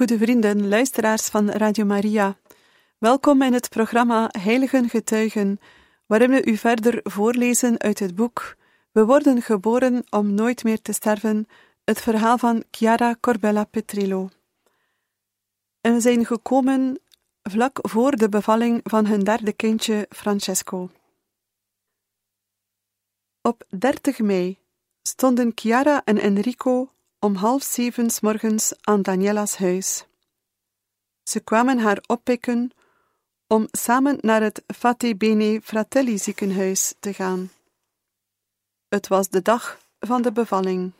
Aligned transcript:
Goede 0.00 0.18
vrienden, 0.18 0.68
luisteraars 0.68 1.28
van 1.28 1.50
Radio 1.50 1.84
Maria. 1.84 2.36
Welkom 2.98 3.42
in 3.42 3.52
het 3.52 3.68
programma 3.68 4.28
Heiligen 4.38 4.88
Getuigen, 4.88 5.60
waarin 6.06 6.30
we 6.30 6.44
u 6.44 6.56
verder 6.56 7.00
voorlezen 7.02 7.78
uit 7.78 7.98
het 7.98 8.14
boek 8.14 8.56
We 8.92 9.04
worden 9.04 9.42
geboren 9.42 10.04
om 10.10 10.34
nooit 10.34 10.64
meer 10.64 10.82
te 10.82 10.92
sterven, 10.92 11.46
het 11.84 12.00
verhaal 12.00 12.38
van 12.38 12.64
Chiara 12.70 13.16
Corbella 13.20 13.64
Petrillo. 13.64 14.28
En 15.80 15.92
we 15.92 16.00
zijn 16.00 16.26
gekomen 16.26 17.00
vlak 17.42 17.78
voor 17.82 18.16
de 18.16 18.28
bevalling 18.28 18.80
van 18.82 19.06
hun 19.06 19.24
derde 19.24 19.52
kindje 19.52 20.06
Francesco. 20.08 20.90
Op 23.42 23.64
30 23.78 24.18
mei 24.18 24.58
stonden 25.02 25.52
Chiara 25.54 26.02
en 26.04 26.18
Enrico 26.18 26.90
om 27.20 27.34
half 27.34 27.62
zeven 27.62 28.10
s 28.10 28.20
morgens 28.20 28.72
aan 28.80 29.02
Daniela's 29.02 29.56
huis. 29.56 30.06
Ze 31.22 31.40
kwamen 31.40 31.78
haar 31.78 32.04
oppikken 32.06 32.70
om 33.46 33.68
samen 33.70 34.18
naar 34.20 34.42
het 34.42 34.62
Fate 34.66 35.16
Bene 35.16 35.60
Fratelli 35.62 36.18
ziekenhuis 36.18 36.94
te 37.00 37.12
gaan. 37.14 37.50
Het 38.88 39.08
was 39.08 39.28
de 39.28 39.42
dag 39.42 39.78
van 39.98 40.22
de 40.22 40.32
bevalling. 40.32 40.92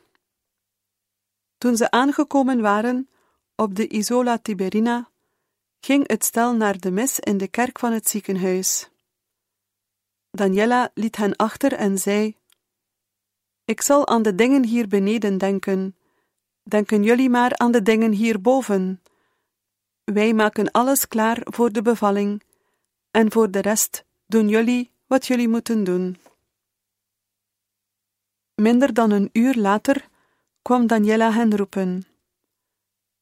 Toen 1.59 1.77
ze 1.77 1.91
aangekomen 1.91 2.61
waren 2.61 3.09
op 3.55 3.75
de 3.75 3.89
Isola 3.89 4.39
Tiberina, 4.39 5.11
ging 5.81 6.09
het 6.09 6.25
stel 6.25 6.55
naar 6.55 6.79
de 6.79 6.91
mis 6.91 7.21
in 7.21 7.39
de 7.39 7.49
kerk 7.49 7.79
van 7.79 7.93
het 7.93 8.09
ziekenhuis. 8.09 8.89
Daniela 10.31 10.91
liet 10.95 11.17
hen 11.17 11.37
achter 11.37 11.73
en 11.73 11.99
zei: 11.99 12.37
Ik 13.65 13.81
zal 13.81 14.09
aan 14.09 14.23
de 14.23 14.35
dingen 14.35 14.65
hier 14.65 14.89
beneden 14.89 15.39
denken 15.39 15.95
denken 16.63 17.03
jullie 17.03 17.31
maar 17.31 17.57
aan 17.57 17.73
de 17.73 17.83
dingen 17.83 18.13
hierboven. 18.13 19.03
Wij 20.05 20.33
maken 20.35 20.71
alles 20.71 21.09
klaar 21.09 21.41
voor 21.43 21.73
de 21.73 21.83
bevalling, 21.83 22.43
en 23.11 23.33
voor 23.33 23.51
de 23.51 23.61
rest 23.61 24.05
doen 24.27 24.49
jullie 24.49 24.93
wat 25.07 25.27
jullie 25.27 25.49
moeten 25.49 25.85
doen. 25.85 26.17
Minder 28.55 28.95
dan 28.95 29.11
een 29.11 29.29
uur 29.33 29.55
later 29.55 30.09
kwam 30.63 30.87
Daniela 30.87 31.33
hen 31.33 31.57
roepen. 31.57 32.05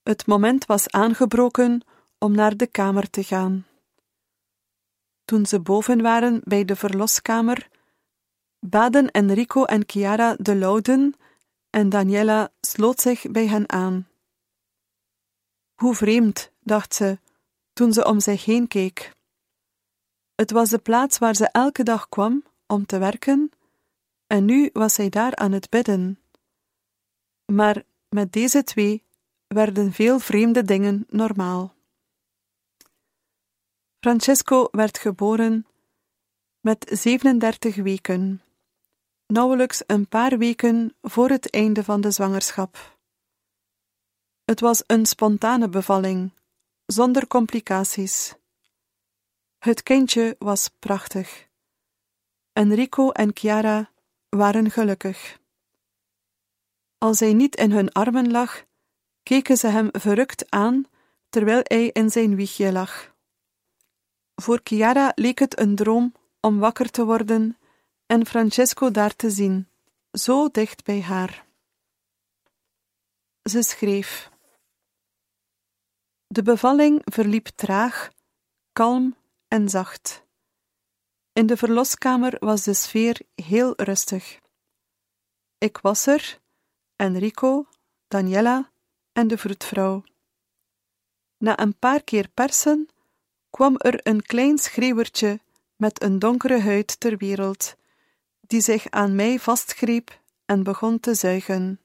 Het 0.03 0.27
moment 0.27 0.67
was 0.67 0.91
aangebroken 0.91 1.83
om 2.19 2.35
naar 2.35 2.57
de 2.57 2.67
kamer 2.67 3.11
te 3.11 3.23
gaan. 3.23 3.67
Toen 5.25 5.47
ze 5.47 5.61
boven 5.61 6.03
waren 6.03 6.41
bij 6.45 6.65
de 6.65 6.77
verloskamer, 6.77 7.69
baden 8.59 9.11
Enrico 9.11 9.65
en 9.65 9.83
Chiara 9.87 10.35
de 10.35 10.57
Louden 10.57 11.15
en 11.71 11.89
Daniela 11.89 12.53
sloot 12.61 13.01
zich 13.01 13.31
bij 13.31 13.47
hen 13.47 13.69
aan. 13.69 14.09
Hoe 15.75 15.95
vreemd, 15.95 16.53
dacht 16.61 16.95
ze, 16.95 17.19
toen 17.73 17.93
ze 17.93 18.05
om 18.05 18.21
zich 18.21 18.45
heen 18.45 18.69
keek. 18.69 19.13
Het 20.35 20.51
was 20.51 20.69
de 20.69 20.79
plaats 20.79 21.19
waar 21.19 21.35
ze 21.35 21.49
elke 21.49 21.83
dag 21.83 22.09
kwam 22.09 22.45
om 22.67 22.87
te 22.87 22.99
werken, 22.99 23.51
en 24.27 24.45
nu 24.45 24.71
was 24.73 24.95
zij 24.95 25.09
daar 25.09 25.37
aan 25.37 25.53
het 25.53 25.71
bidden. 25.71 26.21
Maar 27.45 27.83
met 28.09 28.33
deze 28.33 28.65
twee 28.65 29.03
werden 29.47 29.93
veel 29.93 30.19
vreemde 30.19 30.63
dingen 30.63 31.07
normaal. 31.09 31.75
Francesco 34.01 34.69
werd 34.71 34.99
geboren 34.99 35.67
met 36.61 36.91
37 36.93 37.77
weken 37.77 38.43
nauwelijks 39.29 39.83
een 39.87 40.09
paar 40.09 40.39
weken 40.39 40.97
voor 41.03 41.29
het 41.29 41.51
einde 41.51 41.85
van 41.85 42.01
de 42.01 42.11
zwangerschap. 42.11 42.99
Het 44.45 44.61
was 44.61 44.83
een 44.87 45.07
spontane 45.07 45.69
bevalling, 45.69 46.33
zonder 46.87 47.27
complicaties. 47.27 48.35
Het 49.59 49.83
kindje 49.83 50.37
was 50.39 50.69
prachtig. 50.79 51.49
Enrico 52.53 53.11
en 53.11 53.31
Chiara 53.35 53.91
waren 54.29 54.71
gelukkig. 54.71 55.39
Als 56.99 57.21
hij 57.21 57.33
niet 57.33 57.57
in 57.57 57.71
hun 57.71 57.93
armen 57.93 58.31
lag, 58.31 58.65
keken 59.23 59.57
ze 59.57 59.67
hem 59.67 59.89
verrukt 59.93 60.51
aan 60.51 60.87
terwijl 61.29 61.61
hij 61.63 61.87
in 61.87 62.11
zijn 62.11 62.35
wiegje 62.35 62.73
lag. 62.73 63.15
Voor 64.35 64.61
Chiara 64.63 65.13
leek 65.15 65.39
het 65.39 65.59
een 65.59 65.75
droom 65.77 66.13
om 66.41 66.59
wakker 66.59 66.91
te 66.91 67.05
worden 67.05 67.57
en 68.09 68.27
Francesco 68.27 68.91
daar 68.91 69.17
te 69.17 69.31
zien, 69.31 69.69
zo 70.13 70.49
dicht 70.49 70.85
bij 70.85 71.03
haar. 71.03 71.47
Ze 73.43 73.63
schreef: 73.63 74.31
De 76.27 76.43
bevalling 76.43 77.03
verliep 77.05 77.47
traag, 77.47 78.11
kalm 78.73 79.17
en 79.49 79.69
zacht. 79.69 80.27
In 81.33 81.47
de 81.47 81.57
verloskamer 81.57 82.37
was 82.39 82.63
de 82.63 82.75
sfeer 82.75 83.21
heel 83.35 83.73
rustig. 83.77 84.41
Ik 85.59 85.79
was 85.79 86.07
er, 86.07 86.41
Enrico, 86.97 87.67
Daniela 88.07 88.71
en 89.13 89.29
de 89.29 89.39
vroedvrouw. 89.39 90.05
Na 91.39 91.59
een 91.59 91.79
paar 91.79 92.03
keer 92.03 92.29
persen 92.29 92.89
kwam 93.51 93.77
er 93.77 94.07
een 94.07 94.23
klein 94.23 94.59
schreeuwertje 94.59 95.41
met 95.77 96.03
een 96.03 96.19
donkere 96.19 96.61
huid 96.61 97.01
ter 97.01 97.17
wereld 97.17 97.78
die 98.49 98.61
zich 98.61 98.91
aan 98.91 99.15
mij 99.15 99.39
vastgreep 99.39 100.21
en 100.45 100.63
begon 100.63 101.01
te 101.01 101.15
zuigen. 101.15 101.81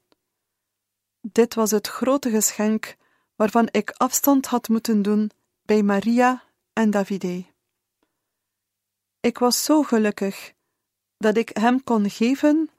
Dit 1.20 1.54
was 1.54 1.70
het 1.70 1.86
grote 1.86 2.30
geschenk 2.30 2.96
waarvan 3.36 3.68
ik 3.70 3.90
afstand 3.90 4.46
had 4.46 4.68
moeten 4.68 5.02
doen 5.02 5.30
bij 5.62 5.82
Maria 5.82 6.42
en 6.72 6.90
Davide. 6.90 7.44
Ik 9.20 9.38
was 9.38 9.64
zo 9.64 9.82
gelukkig 9.82 10.52
dat 11.16 11.36
ik 11.36 11.50
hem 11.52 11.84
kon 11.84 12.10
geven 12.10 12.70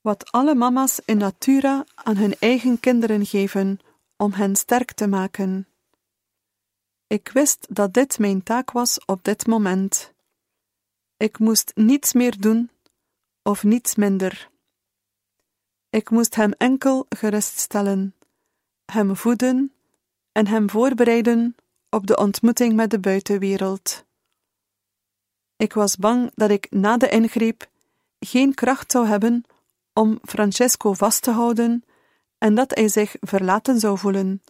wat 0.00 0.32
alle 0.32 0.54
mama's 0.54 1.00
in 1.04 1.16
natura 1.16 1.84
aan 1.94 2.16
hun 2.16 2.34
eigen 2.38 2.80
kinderen 2.80 3.26
geven 3.26 3.78
om 4.16 4.32
hen 4.32 4.56
sterk 4.56 4.92
te 4.92 5.06
maken. 5.06 5.66
Ik 7.06 7.28
wist 7.28 7.66
dat 7.70 7.94
dit 7.94 8.18
mijn 8.18 8.42
taak 8.42 8.70
was 8.70 9.04
op 9.04 9.24
dit 9.24 9.46
moment. 9.46 10.12
Ik 11.16 11.38
moest 11.38 11.72
niets 11.74 12.12
meer 12.12 12.40
doen 12.40 12.70
of 13.42 13.62
niets 13.62 13.94
minder. 13.94 14.50
Ik 15.90 16.10
moest 16.10 16.34
hem 16.34 16.52
enkel 16.52 17.06
geruststellen, 17.08 18.14
hem 18.84 19.16
voeden 19.16 19.72
en 20.32 20.46
hem 20.46 20.70
voorbereiden 20.70 21.54
op 21.90 22.06
de 22.06 22.16
ontmoeting 22.16 22.74
met 22.74 22.90
de 22.90 23.00
buitenwereld. 23.00 24.04
Ik 25.56 25.72
was 25.72 25.96
bang 25.96 26.30
dat 26.34 26.50
ik 26.50 26.70
na 26.70 26.96
de 26.96 27.08
ingreep 27.08 27.70
geen 28.18 28.54
kracht 28.54 28.90
zou 28.90 29.06
hebben 29.06 29.44
om 29.92 30.18
Francesco 30.22 30.92
vast 30.92 31.22
te 31.22 31.30
houden 31.30 31.84
en 32.38 32.54
dat 32.54 32.74
hij 32.74 32.88
zich 32.88 33.16
verlaten 33.20 33.80
zou 33.80 33.98
voelen, 33.98 34.42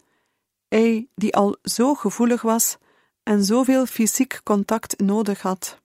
hij 0.67 1.07
die 1.15 1.35
al 1.35 1.57
zo 1.61 1.93
gevoelig 1.93 2.41
was 2.41 2.77
en 3.23 3.43
zoveel 3.43 3.85
fysiek 3.85 4.41
contact 4.43 4.99
nodig 4.99 5.41
had. 5.41 5.81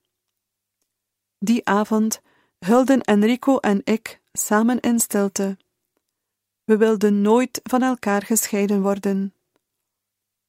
Die 1.37 1.65
avond 1.65 2.21
hulden 2.59 3.01
Enrico 3.01 3.57
en 3.57 3.81
ik 3.83 4.21
samen 4.31 4.79
in 4.79 4.99
stilte. 4.99 5.57
We 6.63 6.77
wilden 6.77 7.21
nooit 7.21 7.59
van 7.63 7.81
elkaar 7.81 8.21
gescheiden 8.21 8.81
worden. 8.81 9.33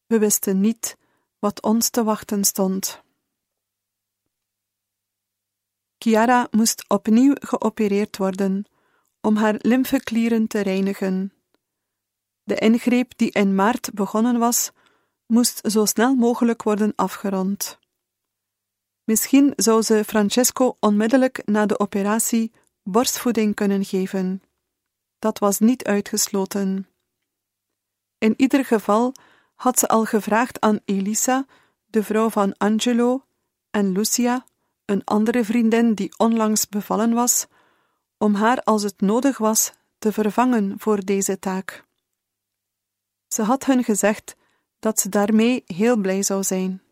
We 0.06 0.18
wisten 0.18 0.60
niet 0.60 0.96
wat 1.38 1.62
ons 1.62 1.90
te 1.90 2.04
wachten 2.04 2.44
stond. 2.44 3.02
Chiara 5.98 6.48
moest 6.50 6.84
opnieuw 6.88 7.34
geopereerd 7.38 8.16
worden 8.16 8.64
om 9.20 9.36
haar 9.36 9.54
lymfeklieren 9.58 10.46
te 10.46 10.60
reinigen. 10.60 11.32
De 12.42 12.54
ingreep 12.54 13.12
die 13.16 13.30
in 13.30 13.54
maart 13.54 13.90
begonnen 13.94 14.38
was, 14.38 14.70
moest 15.26 15.60
zo 15.70 15.84
snel 15.84 16.14
mogelijk 16.14 16.62
worden 16.62 16.92
afgerond. 16.96 17.79
Misschien 19.10 19.52
zou 19.56 19.82
ze 19.82 20.04
Francesco 20.04 20.76
onmiddellijk 20.80 21.42
na 21.44 21.66
de 21.66 21.78
operatie 21.78 22.52
borstvoeding 22.82 23.54
kunnen 23.54 23.84
geven. 23.84 24.42
Dat 25.18 25.38
was 25.38 25.58
niet 25.58 25.84
uitgesloten. 25.84 26.88
In 28.18 28.34
ieder 28.36 28.64
geval 28.64 29.14
had 29.54 29.78
ze 29.78 29.88
al 29.88 30.04
gevraagd 30.04 30.60
aan 30.60 30.80
Elisa, 30.84 31.46
de 31.86 32.02
vrouw 32.02 32.30
van 32.30 32.56
Angelo, 32.56 33.24
en 33.70 33.92
Lucia, 33.92 34.44
een 34.84 35.04
andere 35.04 35.44
vriendin 35.44 35.94
die 35.94 36.14
onlangs 36.18 36.68
bevallen 36.68 37.12
was, 37.12 37.46
om 38.18 38.34
haar 38.34 38.62
als 38.62 38.82
het 38.82 39.00
nodig 39.00 39.38
was 39.38 39.72
te 39.98 40.12
vervangen 40.12 40.74
voor 40.78 41.04
deze 41.04 41.38
taak. 41.38 41.84
Ze 43.28 43.42
had 43.42 43.64
hun 43.64 43.84
gezegd 43.84 44.36
dat 44.78 45.00
ze 45.00 45.08
daarmee 45.08 45.62
heel 45.66 45.96
blij 45.96 46.22
zou 46.22 46.42
zijn. 46.42 46.82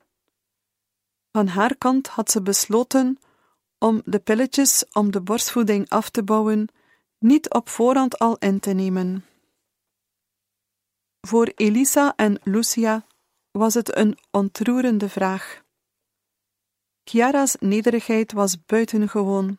Van 1.38 1.46
haar 1.46 1.76
kant 1.76 2.08
had 2.08 2.31
ze 2.31 2.43
besloten 2.43 3.19
om 3.79 4.02
de 4.05 4.19
pilletjes 4.19 4.85
om 4.93 5.11
de 5.11 5.20
borstvoeding 5.20 5.88
af 5.88 6.11
te 6.11 6.23
bouwen 6.23 6.69
niet 7.19 7.50
op 7.50 7.69
voorhand 7.69 8.19
al 8.19 8.37
in 8.37 8.61
te 8.61 8.70
nemen. 8.70 9.25
Voor 11.20 11.52
Elisa 11.55 12.12
en 12.17 12.40
Lucia 12.43 13.06
was 13.50 13.75
het 13.75 13.96
een 13.96 14.19
ontroerende 14.31 15.08
vraag. 15.08 15.62
Chiara's 17.05 17.56
nederigheid 17.61 18.32
was 18.32 18.64
buitengewoon. 18.64 19.58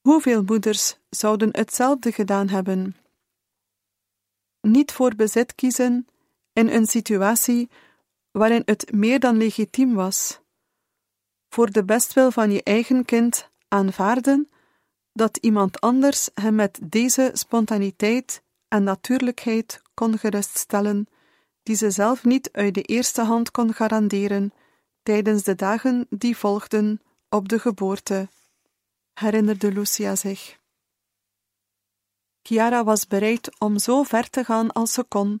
Hoeveel 0.00 0.42
moeders 0.42 0.96
zouden 1.10 1.56
hetzelfde 1.56 2.12
gedaan 2.12 2.48
hebben? 2.48 2.96
Niet 4.60 4.92
voor 4.92 5.14
bezit 5.14 5.54
kiezen 5.54 6.06
in 6.52 6.68
een 6.68 6.86
situatie 6.86 7.70
waarin 8.30 8.62
het 8.64 8.92
meer 8.92 9.20
dan 9.20 9.36
legitiem 9.36 9.94
was. 9.94 10.44
Voor 11.48 11.70
de 11.70 11.84
bestwil 11.84 12.30
van 12.30 12.50
je 12.50 12.62
eigen 12.62 13.04
kind 13.04 13.50
aanvaarden 13.68 14.48
dat 15.12 15.36
iemand 15.36 15.80
anders 15.80 16.28
hem 16.34 16.54
met 16.54 16.78
deze 16.82 17.30
spontaniteit 17.32 18.42
en 18.68 18.82
natuurlijkheid 18.82 19.82
kon 19.94 20.18
geruststellen, 20.18 21.06
die 21.62 21.76
ze 21.76 21.90
zelf 21.90 22.24
niet 22.24 22.52
uit 22.52 22.74
de 22.74 22.82
eerste 22.82 23.22
hand 23.22 23.50
kon 23.50 23.72
garanderen 23.74 24.52
tijdens 25.02 25.42
de 25.42 25.54
dagen 25.54 26.06
die 26.10 26.36
volgden 26.36 27.00
op 27.28 27.48
de 27.48 27.58
geboorte, 27.58 28.28
herinnerde 29.12 29.72
Lucia 29.72 30.16
zich. 30.16 30.58
Chiara 32.42 32.84
was 32.84 33.06
bereid 33.06 33.60
om 33.60 33.78
zo 33.78 34.02
ver 34.02 34.30
te 34.30 34.44
gaan 34.44 34.72
als 34.72 34.92
ze 34.92 35.02
kon 35.04 35.40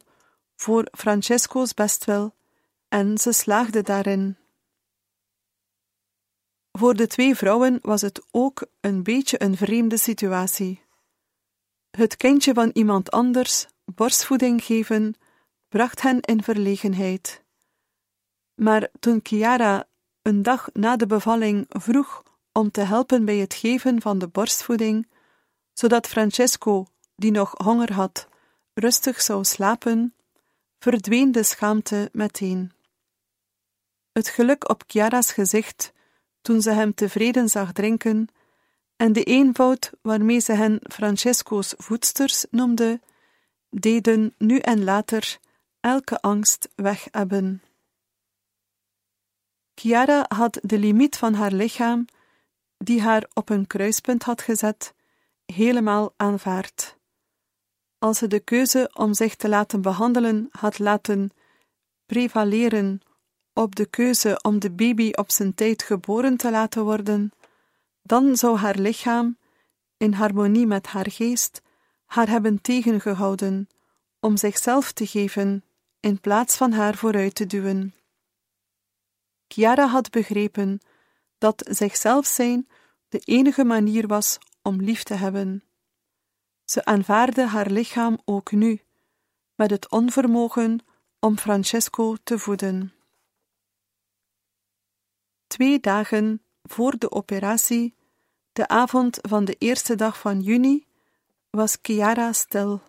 voor 0.56 0.88
Francesco's 0.92 1.74
bestwil, 1.74 2.34
en 2.88 3.18
ze 3.18 3.32
slaagde 3.32 3.82
daarin. 3.82 4.36
Voor 6.78 6.96
de 6.96 7.06
twee 7.06 7.34
vrouwen 7.34 7.78
was 7.82 8.00
het 8.00 8.22
ook 8.30 8.66
een 8.80 9.02
beetje 9.02 9.42
een 9.42 9.56
vreemde 9.56 9.96
situatie. 9.96 10.82
Het 11.90 12.16
kindje 12.16 12.54
van 12.54 12.70
iemand 12.72 13.10
anders 13.10 13.66
borstvoeding 13.84 14.64
geven 14.64 15.14
bracht 15.68 16.02
hen 16.02 16.20
in 16.20 16.42
verlegenheid. 16.42 17.42
Maar 18.54 18.88
toen 19.00 19.20
Chiara 19.22 19.84
een 20.22 20.42
dag 20.42 20.68
na 20.72 20.96
de 20.96 21.06
bevalling 21.06 21.66
vroeg 21.68 22.22
om 22.52 22.70
te 22.70 22.80
helpen 22.80 23.24
bij 23.24 23.36
het 23.36 23.54
geven 23.54 24.00
van 24.00 24.18
de 24.18 24.28
borstvoeding, 24.28 25.08
zodat 25.72 26.06
Francesco, 26.06 26.86
die 27.14 27.30
nog 27.30 27.54
honger 27.56 27.92
had, 27.92 28.28
rustig 28.74 29.22
zou 29.22 29.44
slapen, 29.44 30.14
verdween 30.78 31.32
de 31.32 31.42
schaamte 31.42 32.08
meteen. 32.12 32.72
Het 34.12 34.28
geluk 34.28 34.68
op 34.68 34.84
Chiara's 34.86 35.32
gezicht 35.32 35.94
toen 36.46 36.62
ze 36.62 36.70
hem 36.70 36.94
tevreden 36.94 37.48
zag 37.48 37.72
drinken, 37.72 38.28
en 38.96 39.12
de 39.12 39.22
eenvoud 39.22 39.90
waarmee 40.02 40.38
ze 40.38 40.52
hen 40.52 40.80
Francesco's 40.82 41.74
voedsters 41.76 42.44
noemde, 42.50 43.00
deden 43.70 44.34
nu 44.38 44.58
en 44.58 44.84
later 44.84 45.38
elke 45.80 46.20
angst 46.20 46.68
weg 46.74 47.08
hebben. 47.10 47.62
Chiara 49.74 50.24
had 50.28 50.58
de 50.62 50.78
limiet 50.78 51.16
van 51.16 51.34
haar 51.34 51.52
lichaam, 51.52 52.04
die 52.78 53.02
haar 53.02 53.30
op 53.34 53.48
een 53.48 53.66
kruispunt 53.66 54.22
had 54.22 54.42
gezet, 54.42 54.94
helemaal 55.46 56.12
aanvaard. 56.16 56.96
Als 57.98 58.18
ze 58.18 58.26
de 58.26 58.40
keuze 58.40 58.90
om 58.94 59.14
zich 59.14 59.34
te 59.36 59.48
laten 59.48 59.82
behandelen 59.82 60.48
had 60.50 60.78
laten 60.78 61.30
prevaleren 62.06 63.00
op 63.56 63.74
de 63.74 63.86
keuze 63.86 64.38
om 64.42 64.58
de 64.58 64.70
baby 64.70 65.10
op 65.12 65.30
zijn 65.30 65.54
tijd 65.54 65.82
geboren 65.82 66.36
te 66.36 66.50
laten 66.50 66.84
worden, 66.84 67.32
dan 68.02 68.36
zou 68.36 68.56
haar 68.56 68.78
lichaam, 68.78 69.38
in 69.96 70.12
harmonie 70.12 70.66
met 70.66 70.86
haar 70.86 71.10
geest, 71.10 71.62
haar 72.06 72.28
hebben 72.28 72.60
tegengehouden 72.60 73.68
om 74.20 74.36
zichzelf 74.36 74.92
te 74.92 75.06
geven 75.06 75.64
in 76.00 76.20
plaats 76.20 76.56
van 76.56 76.72
haar 76.72 76.94
vooruit 76.94 77.34
te 77.34 77.46
duwen. 77.46 77.94
Chiara 79.48 79.86
had 79.86 80.10
begrepen 80.10 80.80
dat 81.38 81.62
zichzelf 81.70 82.26
zijn 82.26 82.68
de 83.08 83.18
enige 83.18 83.64
manier 83.64 84.06
was 84.06 84.38
om 84.62 84.82
lief 84.82 85.02
te 85.02 85.14
hebben. 85.14 85.64
Ze 86.64 86.84
aanvaarde 86.84 87.46
haar 87.46 87.70
lichaam 87.70 88.18
ook 88.24 88.52
nu, 88.52 88.80
met 89.54 89.70
het 89.70 89.90
onvermogen 89.90 90.78
om 91.20 91.38
Francesco 91.38 92.16
te 92.24 92.38
voeden. 92.38 92.95
Twee 95.46 95.80
dagen 95.80 96.42
voor 96.62 96.98
de 96.98 97.10
operatie, 97.10 97.94
de 98.52 98.68
avond 98.68 99.18
van 99.22 99.44
de 99.44 99.56
eerste 99.58 99.94
dag 99.94 100.18
van 100.18 100.40
juni, 100.40 100.86
was 101.50 101.78
Chiara 101.82 102.32
stil. 102.32 102.80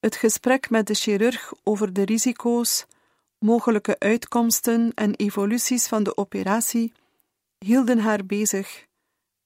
Het 0.00 0.16
gesprek 0.16 0.70
met 0.70 0.86
de 0.86 0.94
chirurg 0.94 1.52
over 1.64 1.92
de 1.92 2.04
risico's, 2.04 2.86
mogelijke 3.38 3.98
uitkomsten 3.98 4.92
en 4.94 5.14
evoluties 5.14 5.86
van 5.86 6.02
de 6.02 6.16
operatie 6.16 6.92
hielden 7.58 7.98
haar 7.98 8.26
bezig 8.26 8.86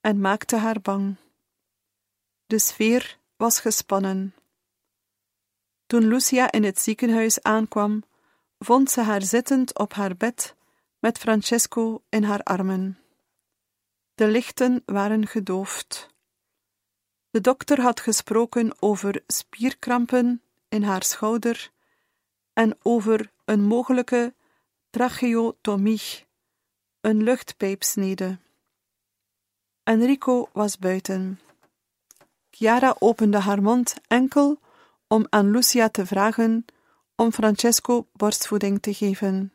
en 0.01 0.19
maakte 0.19 0.55
haar 0.55 0.81
bang. 0.81 1.15
De 2.45 2.59
sfeer 2.59 3.19
was 3.35 3.59
gespannen. 3.59 4.35
Toen 5.85 6.07
Lucia 6.07 6.51
in 6.51 6.63
het 6.63 6.79
ziekenhuis 6.79 7.41
aankwam, 7.41 8.03
vond 8.59 8.91
ze 8.91 9.01
haar 9.01 9.21
zittend 9.21 9.77
op 9.77 9.93
haar 9.93 10.17
bed 10.17 10.55
met 11.03 11.17
Francesco 11.17 12.03
in 12.09 12.23
haar 12.23 12.43
armen. 12.43 12.97
De 14.15 14.27
lichten 14.27 14.83
waren 14.85 15.27
gedoofd. 15.27 16.09
De 17.29 17.41
dokter 17.41 17.81
had 17.81 17.99
gesproken 17.99 18.75
over 18.79 19.23
spierkrampen 19.27 20.41
in 20.69 20.83
haar 20.83 21.03
schouder 21.03 21.71
en 22.53 22.77
over 22.81 23.31
een 23.45 23.61
mogelijke 23.61 24.33
tracheotomie, 24.89 26.25
een 27.01 27.23
luchtpijpsnede. 27.23 28.37
Enrico 29.83 30.49
was 30.51 30.77
buiten. 30.77 31.39
Chiara 32.49 32.95
opende 32.99 33.39
haar 33.39 33.61
mond 33.61 33.95
enkel 34.07 34.59
om 35.07 35.27
aan 35.29 35.51
Lucia 35.51 35.89
te 35.89 36.05
vragen 36.05 36.65
om 37.15 37.31
Francesco 37.31 38.07
borstvoeding 38.11 38.81
te 38.81 38.93
geven. 38.93 39.52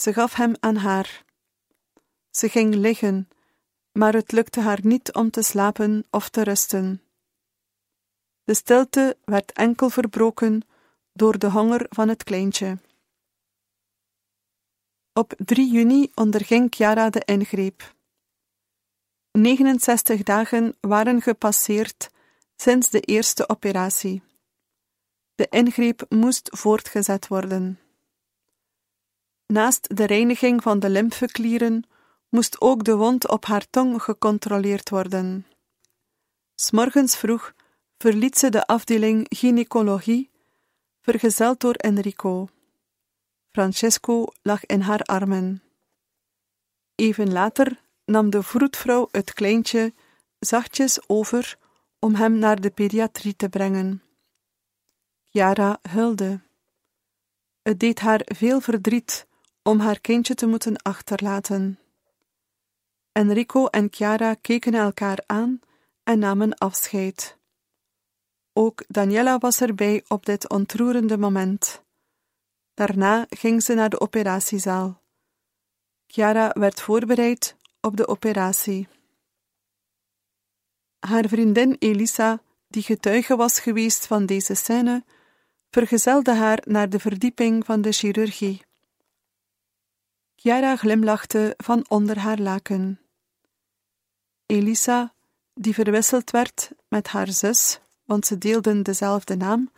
Ze 0.00 0.12
gaf 0.12 0.34
hem 0.34 0.54
aan 0.60 0.76
haar. 0.76 1.24
Ze 2.30 2.48
ging 2.48 2.74
liggen, 2.74 3.28
maar 3.92 4.12
het 4.12 4.32
lukte 4.32 4.60
haar 4.60 4.78
niet 4.82 5.12
om 5.12 5.30
te 5.30 5.42
slapen 5.42 6.04
of 6.10 6.28
te 6.28 6.42
rusten. 6.42 7.02
De 8.44 8.54
stilte 8.54 9.16
werd 9.24 9.52
enkel 9.52 9.90
verbroken 9.90 10.62
door 11.12 11.38
de 11.38 11.50
honger 11.50 11.86
van 11.88 12.08
het 12.08 12.24
kleintje. 12.24 12.78
Op 15.12 15.32
3 15.36 15.70
juni 15.70 16.10
onderging 16.14 16.74
Chiara 16.74 17.10
de 17.10 17.22
ingreep. 17.24 17.94
69 19.30 20.22
dagen 20.22 20.76
waren 20.80 21.22
gepasseerd 21.22 22.10
sinds 22.56 22.90
de 22.90 23.00
eerste 23.00 23.48
operatie. 23.48 24.22
De 25.34 25.46
ingreep 25.50 26.06
moest 26.08 26.48
voortgezet 26.52 27.28
worden. 27.28 27.78
Naast 29.50 29.96
de 29.96 30.04
reiniging 30.04 30.62
van 30.62 30.78
de 30.78 30.90
lymfeklieren 30.90 31.84
moest 32.28 32.60
ook 32.60 32.84
de 32.84 32.96
wond 32.96 33.28
op 33.28 33.44
haar 33.44 33.70
tong 33.70 34.02
gecontroleerd 34.02 34.90
worden. 34.90 35.46
S'morgens 36.54 37.16
vroeg 37.16 37.54
verliet 37.98 38.38
ze 38.38 38.48
de 38.48 38.66
afdeling 38.66 39.26
gynaecologie, 39.28 40.30
vergezeld 41.00 41.60
door 41.60 41.74
Enrico. 41.74 42.48
Francesco 43.52 44.26
lag 44.42 44.66
in 44.66 44.80
haar 44.80 45.02
armen. 45.02 45.62
Even 46.94 47.32
later 47.32 47.80
nam 48.04 48.30
de 48.30 48.42
vroedvrouw 48.42 49.08
het 49.10 49.32
kleintje 49.32 49.94
zachtjes 50.38 51.08
over 51.08 51.58
om 51.98 52.14
hem 52.14 52.38
naar 52.38 52.60
de 52.60 52.70
pediatrie 52.70 53.36
te 53.36 53.48
brengen. 53.48 54.02
Chiara 55.30 55.78
huilde. 55.82 56.40
Het 57.62 57.80
deed 57.80 58.00
haar 58.00 58.20
veel 58.24 58.60
verdriet 58.60 59.28
om 59.62 59.78
haar 59.78 60.00
kindje 60.00 60.34
te 60.34 60.46
moeten 60.46 60.76
achterlaten. 60.82 61.78
Enrico 63.12 63.66
en 63.66 63.88
Chiara 63.90 64.34
keken 64.34 64.74
elkaar 64.74 65.22
aan 65.26 65.60
en 66.02 66.18
namen 66.18 66.54
afscheid. 66.54 67.38
Ook 68.52 68.84
Daniela 68.88 69.38
was 69.38 69.60
erbij 69.60 70.04
op 70.08 70.26
dit 70.26 70.48
ontroerende 70.48 71.18
moment. 71.18 71.82
Daarna 72.74 73.26
ging 73.28 73.62
ze 73.62 73.74
naar 73.74 73.90
de 73.90 74.00
operatiezaal. 74.00 75.02
Chiara 76.06 76.50
werd 76.58 76.80
voorbereid 76.80 77.56
op 77.80 77.96
de 77.96 78.08
operatie. 78.08 78.88
Haar 80.98 81.28
vriendin 81.28 81.76
Elisa, 81.78 82.42
die 82.68 82.82
getuige 82.82 83.36
was 83.36 83.60
geweest 83.60 84.06
van 84.06 84.26
deze 84.26 84.54
scène, 84.54 85.04
vergezelde 85.70 86.34
haar 86.34 86.62
naar 86.64 86.88
de 86.88 86.98
verdieping 86.98 87.64
van 87.64 87.80
de 87.80 87.92
chirurgie. 87.92 88.68
Chiara 90.42 90.76
glimlachte 90.76 91.54
van 91.56 91.84
onder 91.88 92.18
haar 92.18 92.38
laken. 92.38 93.00
Elisa, 94.46 95.14
die 95.54 95.74
verwisseld 95.74 96.30
werd 96.30 96.70
met 96.88 97.08
haar 97.08 97.28
zus, 97.28 97.80
want 98.04 98.26
ze 98.26 98.38
deelden 98.38 98.82
dezelfde 98.82 99.36
naam, 99.36 99.70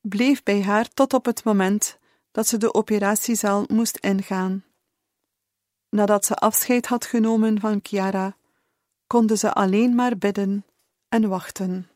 bleef 0.00 0.42
bij 0.42 0.62
haar 0.62 0.88
tot 0.88 1.14
op 1.14 1.24
het 1.24 1.44
moment 1.44 1.98
dat 2.30 2.46
ze 2.46 2.56
de 2.56 2.74
operatiezaal 2.74 3.64
moest 3.68 3.96
ingaan. 3.96 4.64
Nadat 5.88 6.24
ze 6.24 6.34
afscheid 6.34 6.86
had 6.86 7.04
genomen 7.04 7.60
van 7.60 7.80
Chiara, 7.82 8.36
konden 9.06 9.38
ze 9.38 9.52
alleen 9.52 9.94
maar 9.94 10.18
bidden 10.18 10.64
en 11.08 11.28
wachten. 11.28 11.88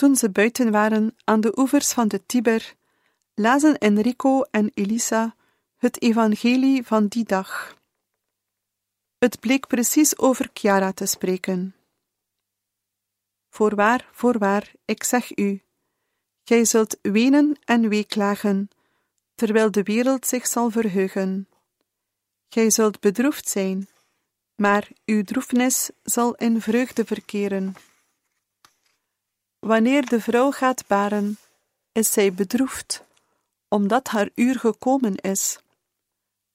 Toen 0.00 0.16
ze 0.16 0.30
buiten 0.30 0.70
waren 0.70 1.16
aan 1.24 1.40
de 1.40 1.58
oevers 1.58 1.92
van 1.92 2.08
de 2.08 2.26
Tiber, 2.26 2.74
lazen 3.34 3.78
Enrico 3.78 4.42
en 4.42 4.70
Elisa 4.74 5.34
het 5.76 6.02
evangelie 6.02 6.86
van 6.86 7.06
die 7.06 7.24
dag. 7.24 7.76
Het 9.18 9.40
bleek 9.40 9.66
precies 9.66 10.18
over 10.18 10.50
Chiara 10.52 10.92
te 10.92 11.06
spreken. 11.06 11.74
Voorwaar, 13.48 14.08
voorwaar, 14.12 14.72
ik 14.84 15.04
zeg 15.04 15.36
u, 15.36 15.62
gij 16.44 16.64
zult 16.64 16.98
wenen 17.02 17.58
en 17.64 17.88
weeklagen, 17.88 18.68
terwijl 19.34 19.70
de 19.70 19.82
wereld 19.82 20.26
zich 20.26 20.46
zal 20.46 20.70
verheugen. 20.70 21.48
Gij 22.48 22.70
zult 22.70 23.00
bedroefd 23.00 23.48
zijn, 23.48 23.88
maar 24.54 24.88
uw 25.04 25.22
droefnis 25.22 25.90
zal 26.02 26.34
in 26.34 26.60
vreugde 26.60 27.04
verkeren. 27.04 27.74
Wanneer 29.60 30.06
de 30.06 30.20
vrouw 30.20 30.50
gaat 30.50 30.86
baren, 30.86 31.38
is 31.92 32.12
zij 32.12 32.34
bedroefd, 32.34 33.04
omdat 33.68 34.08
haar 34.08 34.30
uur 34.34 34.58
gekomen 34.58 35.16
is. 35.16 35.58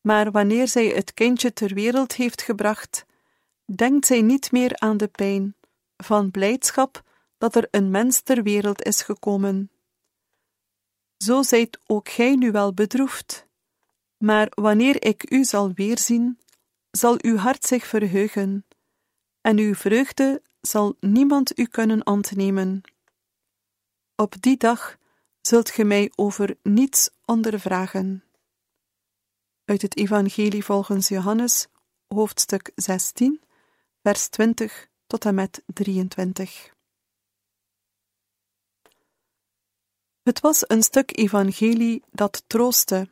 Maar 0.01 0.31
wanneer 0.31 0.67
zij 0.67 0.88
het 0.88 1.13
kindje 1.13 1.53
ter 1.53 1.74
wereld 1.74 2.13
heeft 2.13 2.41
gebracht, 2.41 3.05
denkt 3.65 4.05
zij 4.05 4.21
niet 4.21 4.51
meer 4.51 4.79
aan 4.79 4.97
de 4.97 5.07
pijn 5.07 5.55
van 5.97 6.31
blijdschap 6.31 7.03
dat 7.38 7.55
er 7.55 7.67
een 7.71 7.91
mens 7.91 8.21
ter 8.21 8.43
wereld 8.43 8.83
is 8.83 9.01
gekomen. 9.01 9.71
Zo 11.17 11.41
zijt 11.41 11.79
ook 11.85 12.09
gij 12.09 12.35
nu 12.35 12.51
wel 12.51 12.74
bedroefd, 12.74 13.47
maar 14.17 14.47
wanneer 14.50 15.03
ik 15.05 15.31
u 15.31 15.43
zal 15.43 15.71
weerzien, 15.74 16.39
zal 16.91 17.15
uw 17.21 17.38
hart 17.38 17.65
zich 17.65 17.85
verheugen, 17.85 18.65
en 19.41 19.57
uw 19.57 19.74
vreugde 19.74 20.41
zal 20.62 20.95
niemand 21.00 21.59
u 21.59 21.65
kunnen 21.65 22.05
ontnemen. 22.05 22.81
Op 24.17 24.41
die 24.41 24.57
dag 24.57 24.98
zult 25.41 25.69
ge 25.69 25.84
mij 25.84 26.12
over 26.15 26.57
niets 26.63 27.10
ondervragen. 27.25 28.24
Uit 29.65 29.81
het 29.81 29.98
Evangelie 29.98 30.65
volgens 30.65 31.07
Johannes, 31.07 31.67
hoofdstuk 32.07 32.72
16, 32.75 33.41
vers 34.03 34.27
20 34.27 34.88
tot 35.07 35.25
en 35.25 35.36
met 35.36 35.63
23. 35.65 36.74
Het 40.24 40.39
was 40.39 40.63
een 40.67 40.84
stuk 40.84 41.17
evangelie 41.17 42.03
dat 42.12 42.43
troostte, 42.48 43.10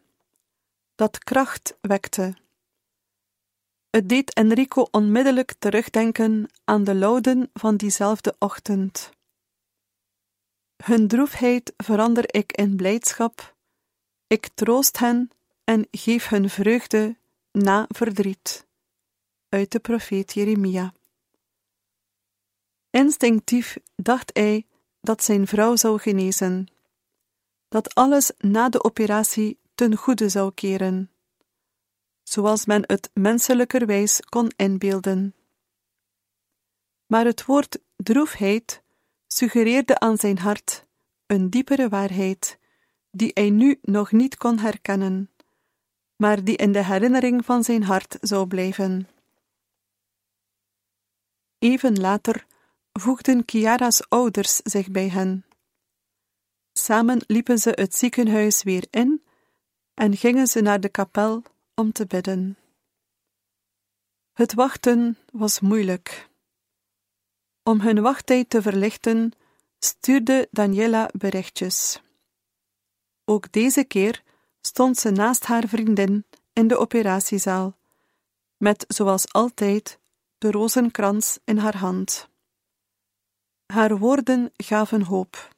dat 0.95 1.17
kracht 1.17 1.77
wekte. 1.81 2.35
Het 3.89 4.09
deed 4.09 4.33
Enrico 4.33 4.87
onmiddellijk 4.91 5.53
terugdenken 5.59 6.49
aan 6.63 6.83
de 6.83 6.95
louden 6.95 7.49
van 7.53 7.77
diezelfde 7.77 8.35
ochtend. 8.39 9.11
Hun 10.83 11.07
droefheid 11.07 11.73
verander 11.77 12.35
ik 12.35 12.51
in 12.51 12.75
blijdschap, 12.75 13.55
ik 14.27 14.47
troost 14.53 14.97
hen 14.97 15.29
en 15.63 15.87
geef 15.91 16.27
hun 16.27 16.49
vreugde 16.49 17.17
na 17.51 17.85
verdriet. 17.87 18.67
Uit 19.49 19.71
de 19.71 19.79
profeet 19.79 20.33
Jeremia. 20.33 20.93
Instinctief 22.89 23.77
dacht 23.95 24.29
hij 24.33 24.65
dat 25.01 25.23
zijn 25.23 25.47
vrouw 25.47 25.75
zou 25.75 25.99
genezen, 25.99 26.67
dat 27.67 27.95
alles 27.95 28.31
na 28.37 28.69
de 28.69 28.83
operatie 28.83 29.59
ten 29.75 29.95
goede 29.95 30.29
zou 30.29 30.53
keren, 30.53 31.11
zoals 32.23 32.65
men 32.65 32.83
het 32.85 33.09
menselijkerwijs 33.13 34.19
kon 34.19 34.51
inbeelden. 34.55 35.35
Maar 37.05 37.25
het 37.25 37.45
woord 37.45 37.79
droefheid 37.95 38.82
suggereerde 39.35 39.99
aan 39.99 40.17
zijn 40.17 40.37
hart 40.37 40.85
een 41.25 41.49
diepere 41.49 41.89
waarheid, 41.89 42.59
die 43.11 43.31
hij 43.33 43.49
nu 43.49 43.79
nog 43.81 44.11
niet 44.11 44.37
kon 44.37 44.59
herkennen, 44.59 45.31
maar 46.15 46.43
die 46.43 46.55
in 46.57 46.71
de 46.71 46.85
herinnering 46.85 47.45
van 47.45 47.63
zijn 47.63 47.83
hart 47.83 48.17
zou 48.21 48.47
blijven. 48.47 49.07
Even 51.59 51.99
later 51.99 52.45
voegden 52.91 53.43
Chiara's 53.45 54.05
ouders 54.09 54.55
zich 54.55 54.91
bij 54.91 55.09
hen. 55.09 55.45
Samen 56.73 57.23
liepen 57.27 57.57
ze 57.57 57.69
het 57.69 57.95
ziekenhuis 57.95 58.63
weer 58.63 58.87
in 58.89 59.23
en 59.93 60.17
gingen 60.17 60.47
ze 60.47 60.61
naar 60.61 60.79
de 60.79 60.89
kapel 60.89 61.43
om 61.75 61.91
te 61.91 62.05
bidden. 62.05 62.57
Het 64.33 64.53
wachten 64.53 65.17
was 65.31 65.59
moeilijk. 65.59 66.31
Om 67.63 67.81
hun 67.81 68.01
wachttijd 68.01 68.49
te 68.49 68.61
verlichten, 68.61 69.31
stuurde 69.79 70.47
Daniela 70.51 71.09
berichtjes. 71.13 72.01
Ook 73.25 73.51
deze 73.51 73.83
keer 73.83 74.23
stond 74.61 74.97
ze 74.97 75.09
naast 75.09 75.45
haar 75.45 75.67
vriendin 75.67 76.25
in 76.53 76.67
de 76.67 76.77
operatiezaal, 76.77 77.77
met 78.57 78.85
zoals 78.87 79.33
altijd 79.33 79.99
de 80.37 80.51
rozenkrans 80.51 81.39
in 81.43 81.57
haar 81.57 81.77
hand. 81.77 82.29
Haar 83.65 83.97
woorden 83.97 84.51
gaven 84.57 85.01
hoop. 85.01 85.55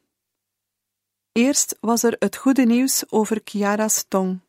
Eerst 1.31 1.77
was 1.79 2.03
er 2.03 2.15
het 2.19 2.35
goede 2.35 2.65
nieuws 2.65 3.11
over 3.11 3.41
Chiara's 3.43 4.05
tong. 4.07 4.39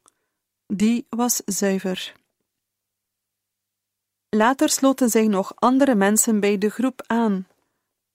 Die 0.66 1.06
was 1.08 1.42
zuiver. 1.44 2.14
Later 4.28 4.68
sloten 4.68 5.10
zich 5.10 5.26
nog 5.26 5.52
andere 5.54 5.94
mensen 5.94 6.40
bij 6.40 6.58
de 6.58 6.70
groep 6.70 7.02
aan, 7.06 7.48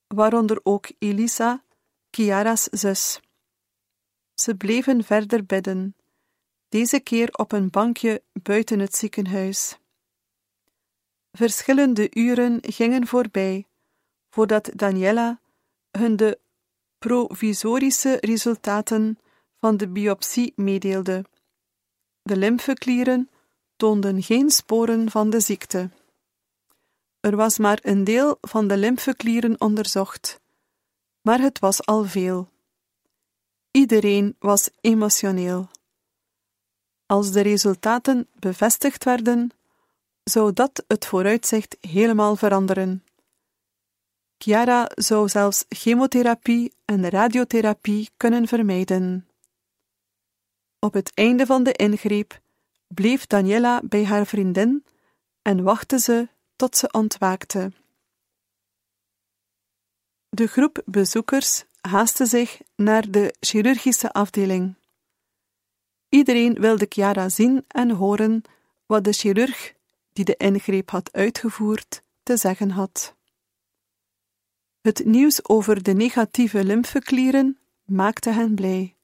waaronder 0.06 0.60
ook 0.62 0.90
Elisa, 0.98 1.62
Chiara's 2.10 2.62
zus. 2.62 3.20
Ze 4.34 4.54
bleven 4.54 5.04
verder 5.04 5.46
bidden, 5.46 5.96
deze 6.68 7.00
keer 7.00 7.28
op 7.32 7.52
een 7.52 7.70
bankje 7.70 8.22
buiten 8.32 8.78
het 8.78 8.96
ziekenhuis. 8.96 9.78
Verschillende 11.32 12.08
uren 12.14 12.58
gingen 12.60 13.06
voorbij 13.06 13.66
voordat 14.30 14.70
Daniela 14.74 15.40
hun 15.90 16.16
de 16.16 16.38
provisorische 16.98 18.18
resultaten 18.20 19.18
van 19.58 19.76
de 19.76 19.88
biopsie 19.88 20.52
meedeelde. 20.56 21.24
De 22.22 22.36
lymfeklieren 22.36 23.30
toonden 23.76 24.22
geen 24.22 24.50
sporen 24.50 25.10
van 25.10 25.30
de 25.30 25.40
ziekte. 25.40 25.90
Er 27.22 27.36
was 27.36 27.58
maar 27.58 27.78
een 27.82 28.04
deel 28.04 28.38
van 28.40 28.68
de 28.68 28.76
lymfeklieren 28.76 29.60
onderzocht, 29.60 30.40
maar 31.20 31.40
het 31.40 31.58
was 31.58 31.86
al 31.86 32.04
veel. 32.04 32.48
Iedereen 33.70 34.36
was 34.38 34.70
emotioneel. 34.80 35.68
Als 37.06 37.32
de 37.32 37.40
resultaten 37.40 38.28
bevestigd 38.38 39.04
werden, 39.04 39.50
zou 40.24 40.52
dat 40.52 40.84
het 40.86 41.06
vooruitzicht 41.06 41.76
helemaal 41.80 42.36
veranderen. 42.36 43.04
Chiara 44.38 44.90
zou 44.94 45.28
zelfs 45.28 45.64
chemotherapie 45.68 46.72
en 46.84 47.08
radiotherapie 47.08 48.10
kunnen 48.16 48.48
vermijden. 48.48 49.28
Op 50.78 50.92
het 50.92 51.10
einde 51.14 51.46
van 51.46 51.62
de 51.62 51.72
ingreep 51.72 52.40
bleef 52.86 53.26
Daniela 53.26 53.80
bij 53.84 54.04
haar 54.04 54.26
vriendin 54.26 54.84
en 55.42 55.62
wachtte 55.62 55.98
ze 55.98 56.28
tot 56.62 56.76
ze 56.76 56.88
ontwaakte. 56.90 57.72
De 60.28 60.46
groep 60.46 60.82
bezoekers 60.84 61.64
haastte 61.80 62.26
zich 62.26 62.60
naar 62.76 63.10
de 63.10 63.34
chirurgische 63.40 64.12
afdeling. 64.12 64.74
Iedereen 66.08 66.54
wilde 66.54 66.86
Chiara 66.88 67.28
zien 67.28 67.64
en 67.68 67.90
horen 67.90 68.42
wat 68.86 69.04
de 69.04 69.12
chirurg, 69.12 69.74
die 70.12 70.24
de 70.24 70.36
ingreep 70.36 70.90
had 70.90 71.12
uitgevoerd, 71.12 72.02
te 72.22 72.36
zeggen 72.36 72.70
had. 72.70 73.14
Het 74.80 75.04
nieuws 75.04 75.48
over 75.48 75.82
de 75.82 75.92
negatieve 75.92 76.64
lymfeklieren 76.64 77.58
maakte 77.84 78.30
hen 78.30 78.54
blij. 78.54 78.96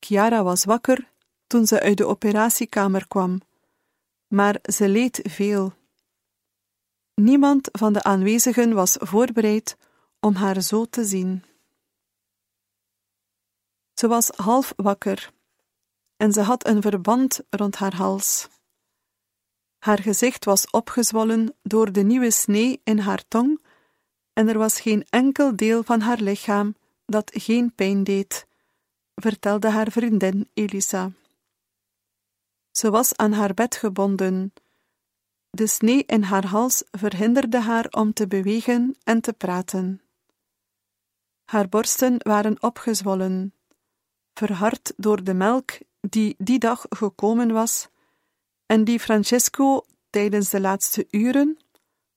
Chiara 0.00 0.42
was 0.42 0.64
wakker 0.64 1.12
toen 1.46 1.66
ze 1.66 1.80
uit 1.80 1.96
de 1.96 2.06
operatiekamer 2.06 3.08
kwam, 3.08 3.40
maar 4.26 4.58
ze 4.62 4.88
leed 4.88 5.20
veel. 5.22 5.80
Niemand 7.22 7.68
van 7.72 7.92
de 7.92 8.02
aanwezigen 8.02 8.74
was 8.74 8.96
voorbereid 9.00 9.76
om 10.20 10.34
haar 10.34 10.60
zo 10.62 10.84
te 10.84 11.04
zien. 11.04 11.44
Ze 13.94 14.08
was 14.08 14.28
half 14.28 14.72
wakker 14.76 15.32
en 16.16 16.32
ze 16.32 16.40
had 16.40 16.66
een 16.66 16.82
verband 16.82 17.40
rond 17.50 17.76
haar 17.76 17.94
hals. 17.94 18.48
Haar 19.78 19.98
gezicht 19.98 20.44
was 20.44 20.70
opgezwollen 20.70 21.54
door 21.62 21.92
de 21.92 22.02
nieuwe 22.02 22.30
snee 22.30 22.80
in 22.84 22.98
haar 22.98 23.24
tong 23.28 23.62
en 24.32 24.48
er 24.48 24.58
was 24.58 24.80
geen 24.80 25.06
enkel 25.10 25.56
deel 25.56 25.82
van 25.82 26.00
haar 26.00 26.20
lichaam 26.20 26.76
dat 27.06 27.30
geen 27.34 27.74
pijn 27.74 28.04
deed, 28.04 28.46
vertelde 29.14 29.68
haar 29.68 29.90
vriendin 29.90 30.48
Elisa. 30.54 31.10
Ze 32.70 32.90
was 32.90 33.16
aan 33.16 33.32
haar 33.32 33.54
bed 33.54 33.76
gebonden. 33.76 34.52
De 35.54 35.66
snee 35.66 36.04
in 36.06 36.22
haar 36.22 36.46
hals 36.46 36.84
verhinderde 36.90 37.60
haar 37.60 37.86
om 37.90 38.12
te 38.12 38.26
bewegen 38.26 38.96
en 39.04 39.20
te 39.20 39.32
praten. 39.32 40.02
Haar 41.44 41.68
borsten 41.68 42.16
waren 42.18 42.62
opgezwollen, 42.62 43.54
verhard 44.34 44.92
door 44.96 45.24
de 45.24 45.34
melk 45.34 45.78
die 46.00 46.34
die 46.38 46.58
dag 46.58 46.86
gekomen 46.88 47.52
was 47.52 47.88
en 48.66 48.84
die 48.84 49.00
Francesco 49.00 49.84
tijdens 50.10 50.50
de 50.50 50.60
laatste 50.60 51.06
uren, 51.10 51.58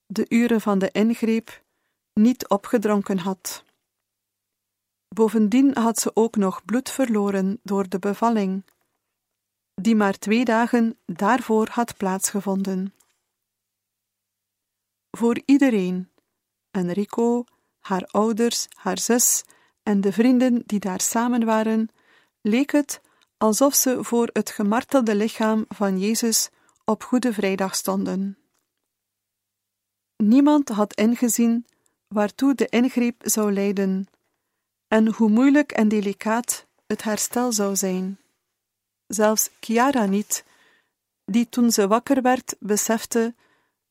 de 0.06 0.26
uren 0.30 0.62
van 0.62 0.80
de 0.80 0.92
ingreep, 0.92 1.64
niet 2.14 2.48
opgedronken 2.48 3.18
had. 3.18 3.64
Bovendien 5.08 5.78
had 5.78 6.00
ze 6.00 6.12
ook 6.14 6.36
nog 6.36 6.66
bloed 6.66 6.90
verloren 6.90 7.60
door 7.64 7.90
de 7.90 8.00
bevalling, 8.00 8.64
die 9.74 9.96
maar 9.96 10.18
twee 10.18 10.46
dagen 10.46 10.98
daarvoor 11.06 11.68
had 11.72 11.98
plaatsgevonden. 11.98 12.95
Voor 15.16 15.42
iedereen, 15.46 16.10
Enrico, 16.72 17.44
haar 17.80 18.06
ouders, 18.12 18.68
haar 18.74 19.00
zus 19.00 19.44
en 19.84 20.02
de 20.02 20.12
vrienden 20.12 20.64
die 20.66 20.80
daar 20.80 21.02
samen 21.02 21.46
waren, 21.46 21.90
leek 22.42 22.72
het 22.72 23.02
alsof 23.38 23.76
ze 23.76 24.04
voor 24.04 24.30
het 24.34 24.50
gemartelde 24.50 25.16
lichaam 25.16 25.66
van 25.68 26.00
Jezus 26.00 26.50
op 26.86 27.04
Goede 27.04 27.34
Vrijdag 27.34 27.76
stonden. 27.76 28.38
Niemand 30.16 30.70
had 30.70 30.94
ingezien 30.94 31.66
waartoe 32.08 32.56
de 32.56 32.68
ingreep 32.68 33.22
zou 33.26 33.54
leiden 33.54 34.08
en 34.88 35.14
hoe 35.14 35.30
moeilijk 35.30 35.72
en 35.72 35.88
delicaat 35.88 36.66
het 36.88 37.04
herstel 37.04 37.52
zou 37.52 37.76
zijn. 37.76 38.20
Zelfs 39.08 39.50
Chiara 39.60 40.06
niet, 40.06 40.46
die 41.26 41.50
toen 41.50 41.72
ze 41.72 41.88
wakker 41.88 42.22
werd 42.22 42.56
besefte 42.60 43.34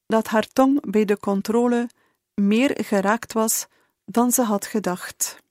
dat 0.07 0.27
haar 0.27 0.49
tong 0.49 0.91
bij 0.91 1.05
de 1.05 1.19
controle 1.19 1.89
meer 2.35 2.85
geraakt 2.85 3.33
was 3.33 3.67
dan 4.05 4.33
ze 4.33 4.43
had 4.43 4.67
gedacht. 4.67 5.43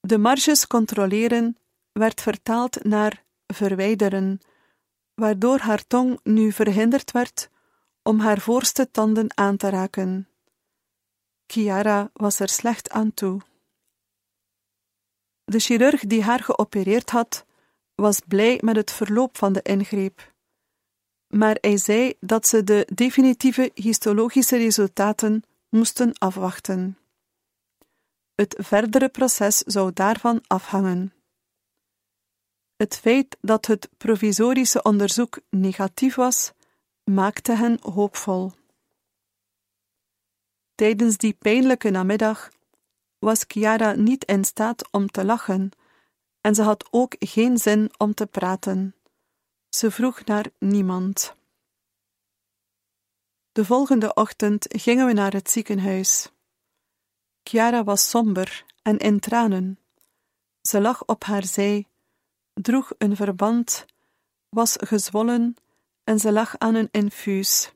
De 0.00 0.18
marges 0.18 0.66
controleren 0.66 1.56
werd 1.92 2.20
vertaald 2.20 2.84
naar 2.84 3.24
verwijderen, 3.46 4.40
waardoor 5.14 5.58
haar 5.58 5.86
tong 5.86 6.20
nu 6.22 6.52
verhinderd 6.52 7.10
werd 7.10 7.50
om 8.02 8.20
haar 8.20 8.40
voorste 8.40 8.90
tanden 8.90 9.36
aan 9.36 9.56
te 9.56 9.68
raken. 9.68 10.28
Chiara 11.46 12.10
was 12.12 12.40
er 12.40 12.48
slecht 12.48 12.90
aan 12.90 13.14
toe. 13.14 13.40
De 15.44 15.58
chirurg 15.58 16.00
die 16.00 16.22
haar 16.22 16.42
geopereerd 16.42 17.10
had, 17.10 17.44
was 17.94 18.20
blij 18.20 18.60
met 18.62 18.76
het 18.76 18.90
verloop 18.90 19.38
van 19.38 19.52
de 19.52 19.62
ingreep. 19.62 20.33
Maar 21.36 21.58
hij 21.60 21.76
zei 21.76 22.14
dat 22.20 22.46
ze 22.46 22.64
de 22.64 22.88
definitieve 22.94 23.70
histologische 23.74 24.56
resultaten 24.56 25.42
moesten 25.68 26.18
afwachten. 26.18 26.98
Het 28.34 28.56
verdere 28.58 29.08
proces 29.08 29.58
zou 29.58 29.92
daarvan 29.92 30.40
afhangen. 30.46 31.12
Het 32.76 32.96
feit 32.96 33.36
dat 33.40 33.66
het 33.66 33.88
provisorische 33.96 34.82
onderzoek 34.82 35.40
negatief 35.50 36.14
was, 36.14 36.52
maakte 37.04 37.52
hen 37.52 37.78
hoopvol. 37.82 38.52
Tijdens 40.74 41.16
die 41.16 41.32
pijnlijke 41.32 41.90
namiddag 41.90 42.50
was 43.18 43.44
Chiara 43.48 43.92
niet 43.92 44.24
in 44.24 44.44
staat 44.44 44.92
om 44.92 45.06
te 45.10 45.24
lachen 45.24 45.70
en 46.40 46.54
ze 46.54 46.62
had 46.62 46.88
ook 46.90 47.14
geen 47.18 47.58
zin 47.58 47.90
om 47.96 48.14
te 48.14 48.26
praten. 48.26 48.94
Ze 49.74 49.90
vroeg 49.90 50.24
naar 50.24 50.46
niemand. 50.58 51.34
De 53.52 53.64
volgende 53.64 54.14
ochtend 54.14 54.66
gingen 54.68 55.06
we 55.06 55.12
naar 55.12 55.32
het 55.32 55.50
ziekenhuis. 55.50 56.30
Chiara 57.42 57.84
was 57.84 58.10
somber 58.10 58.64
en 58.82 58.98
in 58.98 59.20
tranen. 59.20 59.78
Ze 60.62 60.80
lag 60.80 61.04
op 61.04 61.24
haar 61.24 61.44
zij, 61.44 61.86
droeg 62.52 62.92
een 62.98 63.16
verband, 63.16 63.86
was 64.48 64.76
gezwollen 64.80 65.56
en 66.04 66.18
ze 66.18 66.32
lag 66.32 66.58
aan 66.58 66.74
een 66.74 66.88
infuus. 66.90 67.72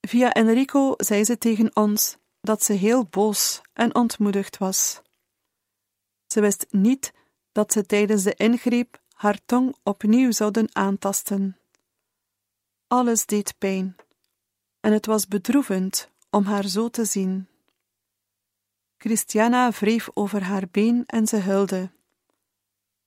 Via 0.00 0.32
Enrico 0.32 0.94
zei 0.96 1.24
ze 1.24 1.38
tegen 1.38 1.76
ons 1.76 2.16
dat 2.40 2.62
ze 2.62 2.72
heel 2.72 3.04
boos 3.04 3.60
en 3.72 3.94
ontmoedigd 3.94 4.58
was. 4.58 5.02
Ze 6.26 6.40
wist 6.40 6.66
niet 6.68 7.12
dat 7.52 7.72
ze 7.72 7.86
tijdens 7.86 8.22
de 8.22 8.34
ingreep 8.34 9.00
haar 9.20 9.38
tong 9.46 9.76
opnieuw 9.82 10.30
zouden 10.30 10.74
aantasten. 10.74 11.58
Alles 12.86 13.26
deed 13.26 13.58
pijn, 13.58 13.96
en 14.80 14.92
het 14.92 15.06
was 15.06 15.28
bedroevend 15.28 16.10
om 16.30 16.44
haar 16.44 16.66
zo 16.68 16.88
te 16.88 17.04
zien. 17.04 17.48
Christiana 18.96 19.70
wreef 19.70 20.08
over 20.14 20.42
haar 20.42 20.68
been 20.70 21.06
en 21.06 21.26
ze 21.26 21.36
huilde. 21.36 21.90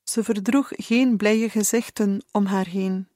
Ze 0.02 0.24
verdroeg 0.24 0.68
geen 0.70 1.16
blije 1.16 1.50
gezichten 1.50 2.22
om 2.30 2.46
haar 2.46 2.66
heen. 2.66 3.08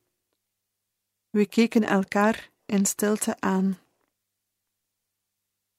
We 1.31 1.47
keken 1.47 1.83
elkaar 1.83 2.51
in 2.67 2.87
stilte 2.87 3.41
aan. 3.41 3.79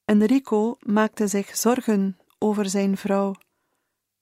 Enrico 0.05 0.77
maakte 0.79 1.27
zich 1.27 1.57
zorgen 1.57 2.19
over 2.37 2.69
zijn 2.69 2.97
vrouw, 2.97 3.35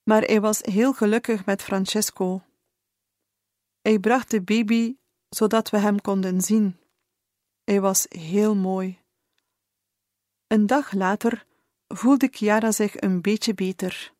maar 0.02 0.22
hij 0.22 0.40
was 0.40 0.60
heel 0.62 0.92
gelukkig 0.92 1.44
met 1.44 1.62
Francesco. 1.62 2.42
Hij 3.80 3.98
bracht 3.98 4.30
de 4.30 4.42
baby 4.42 4.96
zodat 5.28 5.70
we 5.70 5.78
hem 5.78 6.00
konden 6.00 6.40
zien. 6.40 6.76
Hij 7.64 7.80
was 7.80 8.06
heel 8.08 8.54
mooi. 8.54 8.98
Een 10.46 10.66
dag 10.66 10.92
later 10.92 11.46
voelde 11.88 12.28
Chiara 12.30 12.72
zich 12.72 13.00
een 13.00 13.20
beetje 13.20 13.54
beter. 13.54 14.12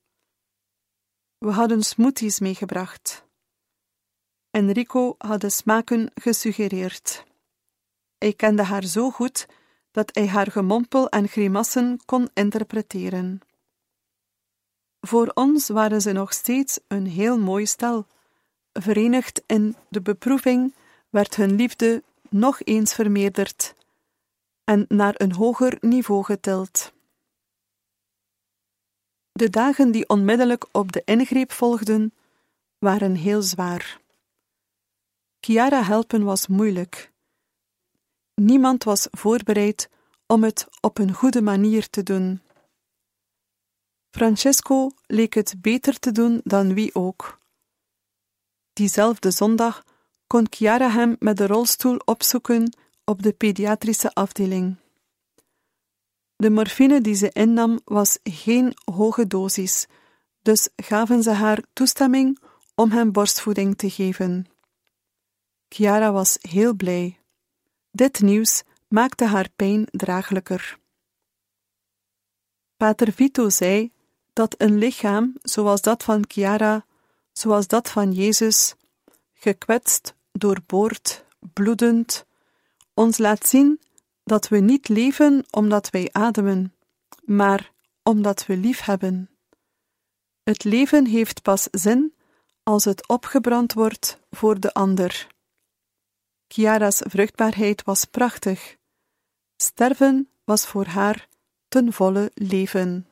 We 1.39 1.51
hadden 1.51 1.83
smoothies 1.83 2.41
meegebracht. 2.41 3.27
Enrico 4.51 5.15
had 5.19 5.41
de 5.41 5.51
smaken 5.51 6.11
gesuggereerd. 6.15 7.25
Hij 8.19 8.33
kende 8.33 8.63
haar 8.63 8.85
zo 8.85 9.11
goed 9.11 9.47
dat 9.91 10.15
hij 10.15 10.29
haar 10.29 10.51
gemompel 10.51 11.09
en 11.09 11.29
grimassen 11.29 12.01
kon 12.05 12.31
interpreteren. 12.35 13.41
Voor 15.01 15.31
ons 15.35 15.69
waren 15.69 16.01
ze 16.01 16.13
nog 16.13 16.33
steeds 16.33 16.81
een 16.89 17.07
heel 17.07 17.39
mooi 17.39 17.67
stel, 17.67 18.07
verenigd 18.83 19.43
in 19.47 19.77
de 19.89 20.01
beproeving 20.01 20.75
werd 21.11 21.37
hun 21.37 21.55
liefde 21.55 22.03
nog 22.29 22.63
eens 22.63 22.95
vermeerderd 22.95 23.75
en 24.65 24.85
naar 24.89 25.15
een 25.17 25.33
hoger 25.33 25.77
niveau 25.81 26.25
getild. 26.25 26.93
De 29.33 29.51
dagen 29.51 29.91
die 29.91 30.09
onmiddellijk 30.09 30.67
op 30.73 30.93
de 30.93 31.03
ingreep 31.05 31.53
volgden, 31.53 32.13
waren 32.79 33.15
heel 33.15 33.43
zwaar. 33.43 34.01
Chiara 35.41 35.83
helpen 35.83 36.25
was 36.25 36.47
moeilijk. 36.47 37.13
Niemand 38.35 38.85
was 38.85 39.09
voorbereid 39.11 39.89
om 40.27 40.43
het 40.43 40.69
op 40.81 40.99
een 40.99 41.13
goede 41.13 41.43
manier 41.43 41.91
te 41.91 42.03
doen. 42.03 42.41
Francesco 44.11 44.91
leek 45.07 45.35
het 45.35 45.55
beter 45.61 45.99
te 45.99 46.13
doen 46.13 46.41
dan 46.45 46.75
wie 46.75 46.95
ook. 46.95 47.38
Diezelfde 48.79 49.31
zondag 49.31 49.85
kon 50.27 50.47
Chiara 50.51 50.91
hem 50.91 51.17
met 51.19 51.37
de 51.37 51.47
rolstoel 51.47 51.97
opzoeken 52.05 52.77
op 53.05 53.23
de 53.23 53.33
pediatrische 53.33 54.15
afdeling. 54.15 54.77
De 56.37 56.51
morfine 56.51 57.01
die 57.01 57.15
ze 57.15 57.31
innam 57.33 57.81
was 57.85 58.19
geen 58.23 58.77
hoge 58.85 59.27
dosis, 59.27 59.87
dus 60.43 60.69
gaven 60.77 61.23
ze 61.23 61.31
haar 61.31 61.63
toestemming 61.73 62.39
om 62.75 62.91
hem 62.91 63.13
borstvoeding 63.13 63.77
te 63.77 63.91
geven. 63.91 64.47
Chiara 65.69 66.13
was 66.13 66.39
heel 66.41 66.75
blij. 66.75 67.19
Dit 67.91 68.21
nieuws 68.21 68.63
maakte 68.89 69.25
haar 69.25 69.49
pijn 69.57 69.87
draaglijker. 69.91 70.79
Pater 72.77 73.13
Vito 73.13 73.49
zei 73.49 73.93
dat 74.33 74.55
een 74.59 74.79
lichaam 74.79 75.35
zoals 75.43 75.81
dat 75.81 76.05
van 76.05 76.25
Chiara, 76.29 76.87
zoals 77.39 77.67
dat 77.67 77.91
van 77.91 78.13
Jezus, 78.13 78.75
gekwetst, 79.33 80.15
doorboord, 80.33 81.25
bloedend, 81.53 82.25
ons 82.95 83.19
laat 83.19 83.47
zien 83.47 83.81
dat 84.25 84.49
we 84.49 84.59
niet 84.59 84.89
leven 84.89 85.47
omdat 85.51 85.91
wij 85.91 86.09
ademen, 86.13 86.75
maar 87.25 87.73
omdat 88.03 88.47
we 88.47 88.57
lief 88.57 88.81
hebben. 88.81 89.31
Het 90.43 90.65
leven 90.65 91.07
heeft 91.07 91.43
pas 91.43 91.69
zin 91.71 92.15
als 92.63 92.85
het 92.85 93.09
opgebrand 93.09 93.73
wordt 93.73 94.19
voor 94.31 94.61
de 94.61 94.73
ander. 94.73 95.27
Chiara's 96.49 97.03
vruchtbaarheid 97.07 97.83
was 97.85 98.05
prachtig. 98.05 98.77
Sterven 99.57 100.29
was 100.45 100.67
voor 100.67 100.87
haar 100.87 101.29
ten 101.69 101.93
volle 101.93 102.31
leven. 102.35 103.08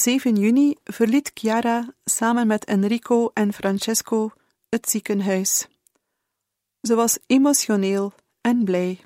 7 0.00 0.36
juni 0.36 0.76
verliet 0.84 1.30
Chiara 1.34 1.94
samen 2.04 2.46
met 2.46 2.64
Enrico 2.64 3.30
en 3.34 3.52
Francesco 3.52 4.30
het 4.68 4.88
ziekenhuis. 4.88 5.68
Ze 6.82 6.94
was 6.94 7.18
emotioneel 7.26 8.12
en 8.40 8.64
blij. 8.64 9.00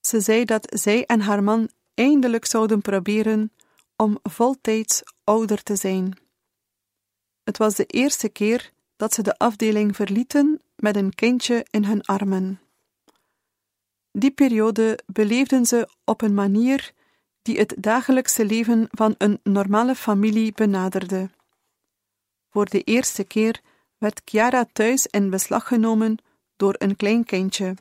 Ze 0.00 0.20
zei 0.20 0.44
dat 0.44 0.66
zij 0.80 1.06
en 1.06 1.20
haar 1.20 1.42
man 1.42 1.70
eindelijk 1.94 2.44
zouden 2.44 2.80
proberen 2.80 3.52
om 3.96 4.18
voltijds 4.22 5.02
ouder 5.24 5.62
te 5.62 5.76
zijn. 5.76 6.18
Het 7.44 7.58
was 7.58 7.74
de 7.74 7.86
eerste 7.86 8.28
keer 8.28 8.72
dat 8.96 9.14
ze 9.14 9.22
de 9.22 9.38
afdeling 9.38 9.96
verlieten 9.96 10.60
met 10.76 10.96
een 10.96 11.14
kindje 11.14 11.66
in 11.70 11.84
hun 11.84 12.02
armen. 12.02 12.60
Die 14.12 14.30
periode 14.30 14.98
beleefden 15.06 15.66
ze 15.66 15.88
op 16.04 16.22
een 16.22 16.34
manier 16.34 16.96
die 17.48 17.58
het 17.58 17.74
dagelijkse 17.78 18.44
leven 18.44 18.88
van 18.90 19.14
een 19.18 19.40
normale 19.42 19.94
familie 19.94 20.52
benaderde. 20.52 21.30
Voor 22.48 22.64
de 22.64 22.82
eerste 22.82 23.24
keer 23.24 23.60
werd 23.98 24.22
Chiara 24.24 24.68
thuis 24.72 25.06
in 25.06 25.30
beslag 25.30 25.68
genomen 25.68 26.18
door 26.56 26.74
een 26.78 26.96
klein 26.96 27.24
kindje. 27.24 27.74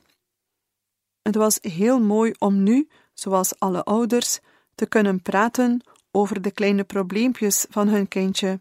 Het 1.21 1.35
was 1.35 1.59
heel 1.61 1.99
mooi 1.99 2.33
om 2.37 2.63
nu, 2.63 2.87
zoals 3.13 3.59
alle 3.59 3.83
ouders, 3.83 4.39
te 4.75 4.85
kunnen 4.85 5.21
praten 5.21 5.81
over 6.11 6.41
de 6.41 6.51
kleine 6.51 6.83
probleempjes 6.83 7.65
van 7.69 7.87
hun 7.87 8.07
kindje. 8.07 8.59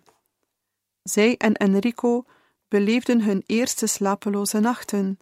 Zij 1.02 1.36
en 1.36 1.54
Enrico 1.54 2.24
beleefden 2.68 3.22
hun 3.22 3.42
eerste 3.46 3.86
slapeloze 3.86 4.60
nachten, 4.60 5.18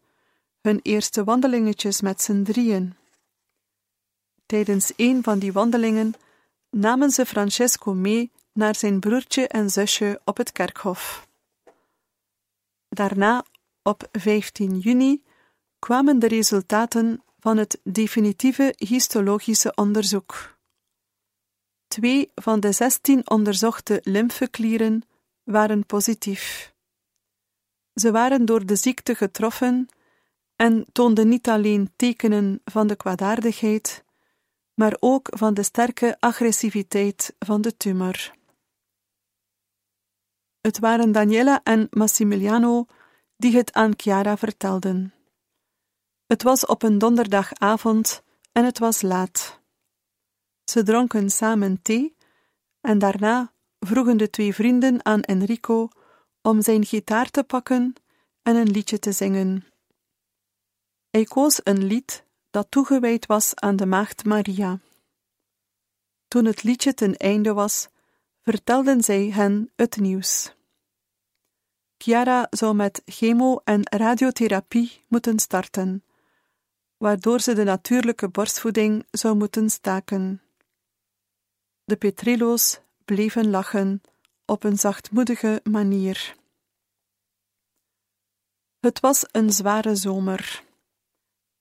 hun 0.61 0.81
eerste 0.83 1.25
wandelingetjes 1.25 2.01
met 2.01 2.23
z'n 2.23 2.43
drieën. 2.43 2.95
Tijdens 4.47 4.93
een 4.97 5.23
van 5.23 5.39
die 5.39 5.53
wandelingen 5.53 6.15
namen 6.71 7.11
ze 7.11 7.27
Francesco 7.27 7.95
mee 7.95 8.33
naar 8.53 8.75
zijn 8.75 9.01
broertje 9.01 9.49
en 9.49 9.71
zusje 9.71 10.21
op 10.25 10.37
het 10.37 10.53
kerkhof. 10.53 11.29
Daarna, 12.89 13.45
op 13.83 14.09
15 14.13 14.79
juni, 14.79 15.23
kwamen 15.79 16.19
de 16.19 16.29
resultaten 16.29 17.23
van 17.39 17.57
het 17.57 17.81
definitieve 17.83 18.75
histologische 18.77 19.73
onderzoek. 19.75 20.59
Twee 21.89 22.31
van 22.35 22.61
de 22.61 22.73
zestien 22.73 23.31
onderzochte 23.31 24.01
lymfeklieren 24.03 25.03
waren 25.43 25.87
positief. 25.87 26.75
Ze 27.95 28.11
waren 28.11 28.45
door 28.45 28.67
de 28.67 28.77
ziekte 28.77 29.15
getroffen 29.15 29.89
en 30.57 30.87
toonden 30.93 31.29
niet 31.29 31.49
alleen 31.49 31.93
tekenen 31.97 32.61
van 32.65 32.87
de 32.87 32.97
kwaadaardigheid, 32.97 34.04
maar 34.75 34.97
ook 35.01 35.29
van 35.31 35.55
de 35.55 35.63
sterke 35.63 36.17
agressiviteit 36.21 37.35
van 37.39 37.61
de 37.61 37.77
tumor. 37.77 38.33
Het 40.61 40.79
waren 40.79 41.13
Daniela 41.13 41.61
en 41.63 41.87
Massimiliano 41.91 42.87
die 43.37 43.57
het 43.57 43.73
aan 43.73 43.93
Chiara 43.97 44.37
vertelden. 44.37 45.15
Het 46.27 46.43
was 46.43 46.67
op 46.67 46.83
een 46.83 46.99
donderdagavond 46.99 48.23
en 48.53 48.65
het 48.65 48.79
was 48.79 49.03
laat. 49.03 49.61
Ze 50.65 50.83
dronken 50.83 51.31
samen 51.31 51.83
thee 51.83 52.17
en 52.81 52.99
daarna 52.99 53.53
vroegen 53.79 54.17
de 54.17 54.31
twee 54.31 54.55
vrienden 54.55 55.05
aan 55.05 55.21
Enrico 55.21 55.89
om 56.43 56.63
zijn 56.63 56.85
gitaar 56.85 57.31
te 57.31 57.43
pakken 57.43 57.95
en 58.43 58.57
een 58.57 58.71
liedje 58.71 58.99
te 58.99 59.13
zingen. 59.13 59.65
Hij 61.11 61.25
koos 61.25 61.61
een 61.65 61.85
lied 61.85 62.25
dat 62.55 62.71
toegewijd 62.71 63.27
was 63.27 63.55
aan 63.55 63.77
de 63.77 63.87
Maagd 63.87 64.25
Maria. 64.25 64.81
Toen 66.29 66.45
het 66.45 66.63
liedje 66.63 66.95
ten 66.95 67.17
einde 67.17 67.53
was, 67.53 67.89
vertelden 68.43 69.03
zij 69.03 69.31
hen 69.31 69.73
het 69.77 69.97
nieuws. 69.97 70.55
Chiara 71.99 72.47
zou 72.51 72.75
met 72.75 73.03
chemo- 73.05 73.61
en 73.65 73.81
radiotherapie 73.83 75.05
moeten 75.09 75.39
starten, 75.39 76.05
waardoor 76.97 77.41
ze 77.41 77.55
de 77.55 77.65
natuurlijke 77.65 78.29
borstvoeding 78.29 79.07
zou 79.11 79.37
moeten 79.37 79.71
staken. 79.71 80.43
De 81.85 81.97
Petrillo's 81.97 82.81
bleven 83.05 83.51
lachen 83.51 84.03
op 84.45 84.65
een 84.65 84.79
zachtmoedige 84.79 85.61
manier. 85.65 86.37
Het 88.81 89.01
was 89.01 89.25
een 89.31 89.53
zware 89.53 89.97
zomer, 89.97 90.65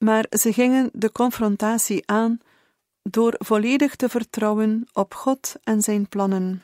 maar 0.03 0.25
ze 0.29 0.53
gingen 0.53 0.89
de 0.93 1.11
confrontatie 1.11 2.03
aan 2.05 2.39
door 3.01 3.35
volledig 3.37 3.95
te 3.95 4.09
vertrouwen 4.09 4.87
op 4.93 5.13
God 5.13 5.55
en 5.63 5.81
zijn 5.81 6.07
plannen. 6.07 6.63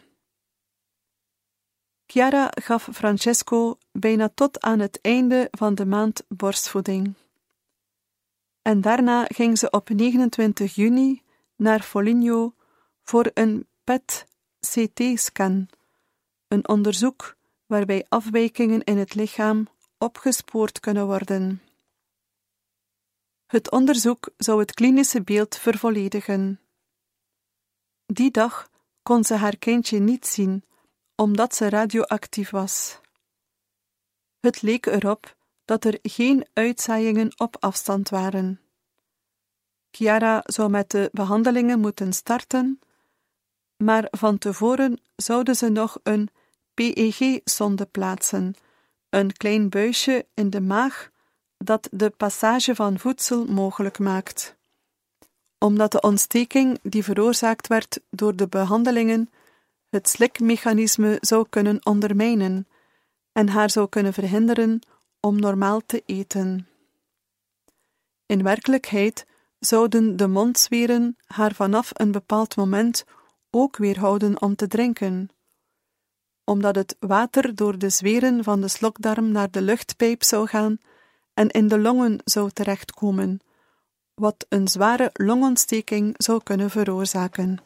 Chiara 2.06 2.52
gaf 2.62 2.90
Francesco 2.94 3.78
bijna 3.92 4.30
tot 4.34 4.62
aan 4.62 4.80
het 4.80 5.00
einde 5.02 5.48
van 5.52 5.76
de 5.76 5.86
maand 5.86 6.24
borstvoeding. 6.28 7.14
En 8.62 8.82
daarna 8.82 9.26
ging 9.26 9.58
ze 9.58 9.70
op 9.70 9.90
29 9.90 10.76
juni 10.76 11.22
naar 11.56 11.82
Foligno 11.82 12.54
voor 13.04 13.32
een 13.34 13.68
PET-CT-scan, 13.84 15.70
een 16.48 16.68
onderzoek 16.68 17.36
waarbij 17.66 18.06
afwijkingen 18.10 18.84
in 18.84 18.98
het 18.98 19.16
lichaam 19.16 19.68
opgespoord 19.98 20.80
kunnen 20.80 21.06
worden. 21.06 21.62
Het 23.50 23.72
onderzoek 23.72 24.30
zou 24.38 24.60
het 24.60 24.74
klinische 24.74 25.22
beeld 25.22 25.58
vervolledigen. 25.58 26.60
Die 28.06 28.32
dag 28.32 28.70
kon 29.04 29.24
ze 29.24 29.34
haar 29.34 29.58
kindje 29.58 30.00
niet 30.00 30.28
zien, 30.28 30.64
omdat 31.16 31.56
ze 31.56 31.70
radioactief 31.70 32.50
was. 32.50 33.00
Het 34.40 34.62
leek 34.62 34.86
erop 34.86 35.36
dat 35.66 35.86
er 35.86 36.00
geen 36.02 36.48
uitzaaiingen 36.54 37.40
op 37.40 37.58
afstand 37.60 38.10
waren. 38.10 38.62
Chiara 39.92 40.44
zou 40.46 40.70
met 40.70 40.92
de 40.92 41.10
behandelingen 41.12 41.80
moeten 41.80 42.14
starten, 42.14 42.80
maar 43.78 44.08
van 44.12 44.38
tevoren 44.38 45.02
zouden 45.16 45.56
ze 45.56 45.70
nog 45.70 46.00
een 46.04 46.30
PEG-sonde 46.74 47.86
plaatsen, 47.86 48.56
een 49.10 49.34
klein 49.34 49.70
buisje 49.70 50.28
in 50.34 50.50
de 50.50 50.62
maag 50.62 51.10
dat 51.64 51.88
de 51.92 52.10
passage 52.10 52.76
van 52.76 53.00
voedsel 53.00 53.46
mogelijk 53.46 54.00
maakt. 54.00 54.58
Omdat 55.58 55.92
de 55.92 56.02
ontsteking 56.02 56.80
die 56.82 57.04
veroorzaakt 57.04 57.68
werd 57.68 58.00
door 58.10 58.36
de 58.36 58.48
behandelingen 58.48 59.30
het 59.90 60.10
slikmechanisme 60.10 61.18
zou 61.22 61.46
kunnen 61.50 61.86
ondermijnen 61.86 62.68
en 63.32 63.50
haar 63.50 63.70
zou 63.70 63.90
kunnen 63.90 64.14
verhinderen 64.14 64.80
om 65.20 65.40
normaal 65.40 65.82
te 65.86 66.04
eten. 66.06 66.68
In 68.26 68.44
werkelijkheid 68.44 69.26
zouden 69.60 70.18
de 70.18 70.28
mondzweren 70.28 71.18
haar 71.26 71.54
vanaf 71.54 71.90
een 71.94 72.12
bepaald 72.12 72.56
moment 72.56 73.06
ook 73.50 73.78
weerhouden 73.78 74.42
om 74.42 74.56
te 74.56 74.68
drinken, 74.68 75.30
omdat 76.44 76.76
het 76.76 76.96
water 77.00 77.56
door 77.56 77.78
de 77.78 77.90
zweren 77.90 78.44
van 78.44 78.62
de 78.62 78.68
slokdarm 78.68 79.32
naar 79.32 79.52
de 79.52 79.62
luchtpijp 79.62 80.24
zou 80.24 80.48
gaan 80.48 80.80
en 81.40 81.50
in 81.50 81.68
de 81.68 81.80
longen 81.80 82.20
zou 82.24 82.52
terechtkomen, 82.52 83.40
wat 84.14 84.46
een 84.50 84.68
zware 84.68 85.10
longontsteking 85.14 86.14
zou 86.18 86.44
kunnen 86.44 86.70
veroorzaken. 86.70 87.58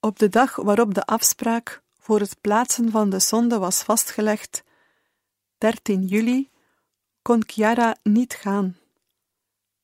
Op 0.00 0.18
de 0.18 0.28
dag 0.28 0.56
waarop 0.56 0.94
de 0.94 1.04
afspraak 1.04 1.82
voor 1.98 2.20
het 2.20 2.40
plaatsen 2.40 2.90
van 2.90 3.10
de 3.10 3.20
sonde 3.20 3.58
was 3.58 3.82
vastgelegd, 3.82 4.62
13 5.58 6.06
juli, 6.06 6.50
kon 7.22 7.42
Chiara 7.46 7.96
niet 8.02 8.34
gaan. 8.34 8.76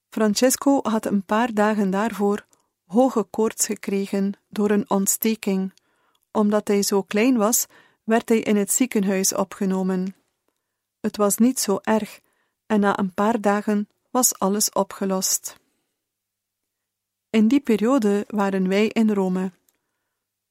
Francesco 0.08 0.80
had 0.82 1.06
een 1.06 1.24
paar 1.24 1.54
dagen 1.54 1.90
daarvoor 1.90 2.46
hoge 2.86 3.22
koorts 3.22 3.66
gekregen 3.66 4.32
door 4.48 4.70
een 4.70 4.90
ontsteking. 4.90 5.72
Omdat 6.32 6.68
hij 6.68 6.82
zo 6.82 7.02
klein 7.02 7.36
was, 7.36 7.66
werd 8.04 8.28
hij 8.28 8.38
in 8.38 8.56
het 8.56 8.72
ziekenhuis 8.72 9.34
opgenomen. 9.34 10.17
Het 11.00 11.16
was 11.16 11.36
niet 11.36 11.60
zo 11.60 11.78
erg, 11.82 12.20
en 12.66 12.80
na 12.80 12.98
een 12.98 13.14
paar 13.14 13.40
dagen 13.40 13.88
was 14.10 14.38
alles 14.38 14.70
opgelost. 14.70 15.56
In 17.30 17.48
die 17.48 17.60
periode 17.60 18.24
waren 18.28 18.68
wij 18.68 18.86
in 18.86 19.10
Rome. 19.10 19.52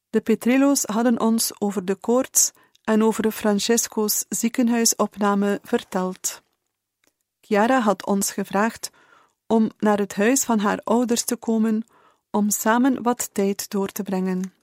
De 0.09 0.21
Petrillo's 0.21 0.83
hadden 0.83 1.19
ons 1.19 1.61
over 1.61 1.85
de 1.85 1.95
koorts 1.95 2.51
en 2.83 3.03
over 3.03 3.31
Francesco's 3.31 4.25
ziekenhuisopname 4.29 5.59
verteld. 5.63 6.41
Chiara 7.41 7.79
had 7.79 8.05
ons 8.05 8.31
gevraagd 8.31 8.89
om 9.47 9.71
naar 9.77 9.97
het 9.97 10.15
huis 10.15 10.43
van 10.43 10.59
haar 10.59 10.79
ouders 10.83 11.23
te 11.23 11.35
komen 11.35 11.85
om 12.31 12.49
samen 12.49 13.03
wat 13.03 13.29
tijd 13.33 13.69
door 13.69 13.91
te 13.91 14.03
brengen. 14.03 14.53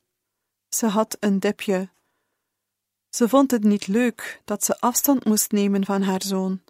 Ze 0.69 0.87
had 0.87 1.17
een 1.21 1.39
dipje. 1.39 1.89
Ze 3.15 3.29
vond 3.29 3.51
het 3.51 3.65
niet 3.65 3.87
leuk 3.87 4.41
dat 4.45 4.65
ze 4.65 4.81
afstand 4.81 5.25
moest 5.25 5.53
nemen 5.53 5.85
van 5.85 6.03
haar 6.03 6.23
zoon, 6.23 6.63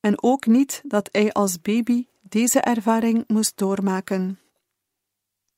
en 0.00 0.22
ook 0.22 0.46
niet 0.46 0.82
dat 0.84 1.08
hij 1.12 1.32
als 1.32 1.60
baby 1.60 2.06
deze 2.20 2.60
ervaring 2.60 3.24
moest 3.26 3.56
doormaken. 3.56 4.40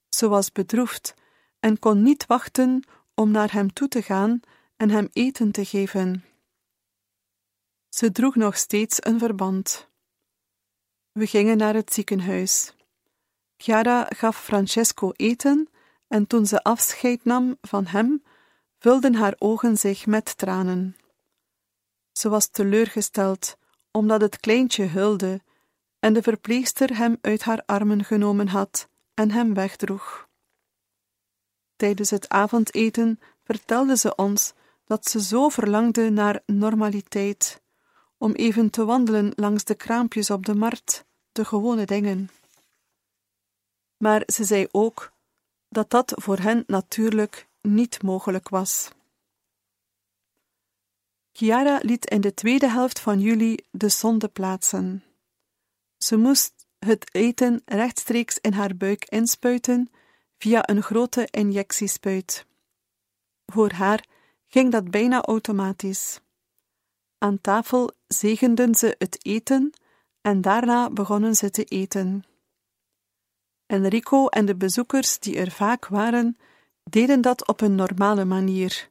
Ze 0.09 0.29
was 0.29 0.53
bedroefd 0.53 1.15
en 1.61 1.79
kon 1.79 2.03
niet 2.03 2.27
wachten 2.27 2.85
om 3.15 3.31
naar 3.31 3.53
hem 3.53 3.73
toe 3.73 3.89
te 3.89 4.03
gaan 4.03 4.41
en 4.77 4.91
hem 4.91 5.09
eten 5.13 5.51
te 5.51 5.65
geven. 5.65 6.25
Ze 7.89 8.13
droeg 8.13 8.35
nog 8.35 8.57
steeds 8.57 9.05
een 9.05 9.19
verband. 9.19 9.89
We 11.13 11.27
gingen 11.27 11.57
naar 11.57 11.75
het 11.75 11.93
ziekenhuis. 11.93 12.75
Chiara 13.57 14.07
gaf 14.09 14.45
Francesco 14.45 15.13
eten 15.17 15.69
en 16.09 16.27
toen 16.27 16.47
ze 16.47 16.63
afscheid 16.63 17.25
nam 17.25 17.57
van 17.61 17.87
hem, 17.87 18.23
vulden 18.81 19.15
haar 19.15 19.35
ogen 19.39 19.77
zich 19.77 20.07
met 20.07 20.39
tranen. 20.39 20.97
Ze 22.13 22.29
was 22.29 22.49
teleurgesteld 22.49 23.57
omdat 23.91 24.21
het 24.21 24.41
kleintje 24.41 24.85
hulde 24.85 25.41
en 25.99 26.13
de 26.13 26.23
verpleegster 26.23 26.97
hem 26.97 27.19
uit 27.21 27.43
haar 27.43 27.63
armen 27.67 28.05
genomen 28.05 28.49
had 28.49 28.89
en 29.15 29.31
hem 29.31 29.55
wegdroeg. 29.55 30.29
Tijdens 31.77 32.11
het 32.11 32.29
avondeten 32.29 33.21
vertelde 33.45 33.97
ze 33.97 34.15
ons 34.15 34.53
dat 34.85 35.09
ze 35.09 35.23
zo 35.23 35.49
verlangde 35.49 36.11
naar 36.11 36.43
normaliteit, 36.47 37.63
om 38.19 38.33
even 38.33 38.71
te 38.71 38.85
wandelen 38.85 39.33
langs 39.35 39.65
de 39.65 39.75
kraampjes 39.75 40.31
op 40.31 40.47
de 40.47 40.55
markt, 40.55 41.05
de 41.33 41.45
gewone 41.45 41.85
dingen. 41.85 42.31
Maar 43.97 44.23
ze 44.27 44.45
zei 44.45 44.69
ook 44.71 45.13
dat 45.69 45.91
dat 45.91 46.13
voor 46.17 46.39
hen 46.39 46.65
natuurlijk 46.67 47.49
niet 47.63 48.03
mogelijk 48.03 48.49
was. 48.49 48.91
Chiara 51.33 51.79
liet 51.83 52.07
in 52.07 52.21
de 52.21 52.35
tweede 52.35 52.69
helft 52.69 53.01
van 53.01 53.21
juli 53.21 53.59
de 53.71 53.89
zonde 53.89 54.29
plaatsen. 54.29 55.05
Ze 55.97 56.17
moest 56.17 56.67
het 56.79 57.15
eten 57.15 57.63
rechtstreeks 57.65 58.39
in 58.39 58.53
haar 58.53 58.77
buik 58.77 59.05
inspuiten 59.05 59.91
via 60.39 60.69
een 60.69 60.83
grote 60.83 61.29
injectiespuit. 61.31 62.47
Voor 63.47 63.73
haar 63.73 64.05
ging 64.47 64.73
dat 64.73 64.91
bijna 64.91 65.23
automatisch. 65.23 66.21
Aan 67.19 67.41
tafel 67.41 67.91
zegenden 68.07 68.75
ze 68.75 68.95
het 68.99 69.27
eten 69.27 69.73
en 70.21 70.41
daarna 70.41 70.91
begonnen 70.91 71.35
ze 71.35 71.51
te 71.51 71.65
eten. 71.65 72.25
Enrico 73.67 74.27
en 74.27 74.47
de 74.47 74.57
bezoekers 74.57 75.19
die 75.19 75.39
er 75.39 75.51
vaak 75.51 75.87
waren, 75.87 76.37
deden 76.91 77.21
dat 77.21 77.47
op 77.47 77.61
een 77.61 77.75
normale 77.75 78.25
manier. 78.25 78.89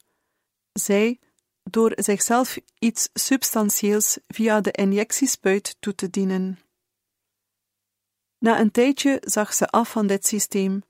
Zij, 0.74 1.20
door 1.64 1.92
zichzelf 1.96 2.58
iets 2.80 3.10
substantieels 3.14 4.18
via 4.28 4.62
de 4.62 4.72
injectiespuit 4.72 5.76
toe 5.80 5.96
te 5.96 6.10
dienen. 6.10 6.60
Na 8.38 8.60
een 8.60 8.72
tijdje 8.72 9.18
zag 9.22 9.54
ze 9.54 9.68
af 9.68 9.92
van 9.92 10.08
dit 10.08 10.28
systeem 10.28 10.84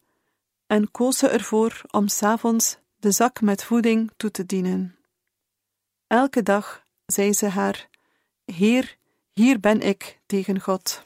en 0.67 0.91
koos 0.91 1.17
ze 1.17 1.28
ervoor 1.28 1.82
om 1.91 2.08
s'avonds 2.08 2.78
de 3.00 3.12
zak 3.12 3.41
met 3.41 3.63
voeding 3.63 4.12
toe 4.17 4.32
te 4.32 4.45
dienen. 4.45 4.95
Elke 6.08 6.43
dag 6.43 6.86
zei 7.06 7.34
ze 7.34 7.48
haar: 7.48 7.89
Heer, 8.45 8.98
hier 9.34 9.60
ben 9.60 9.82
ik 9.82 10.19
tegen 10.26 10.60
God. 10.60 11.06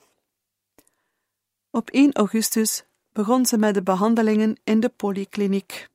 Op 1.69 1.89
1 1.89 2.13
augustus 2.13 2.83
begon 3.11 3.45
ze 3.45 3.57
met 3.57 3.73
de 3.73 3.83
behandelingen 3.83 4.59
in 4.63 4.79
de 4.79 4.89
polykliniek. 4.89 5.91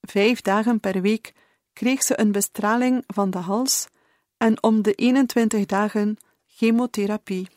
Vijf 0.00 0.40
dagen 0.40 0.80
per 0.80 1.00
week 1.00 1.34
kreeg 1.72 2.02
ze 2.02 2.20
een 2.20 2.32
bestraling 2.32 3.04
van 3.06 3.30
de 3.30 3.38
hals 3.38 3.88
en 4.36 4.62
om 4.62 4.82
de 4.82 4.94
21 4.94 5.66
dagen 5.66 6.16
chemotherapie. 6.46 7.48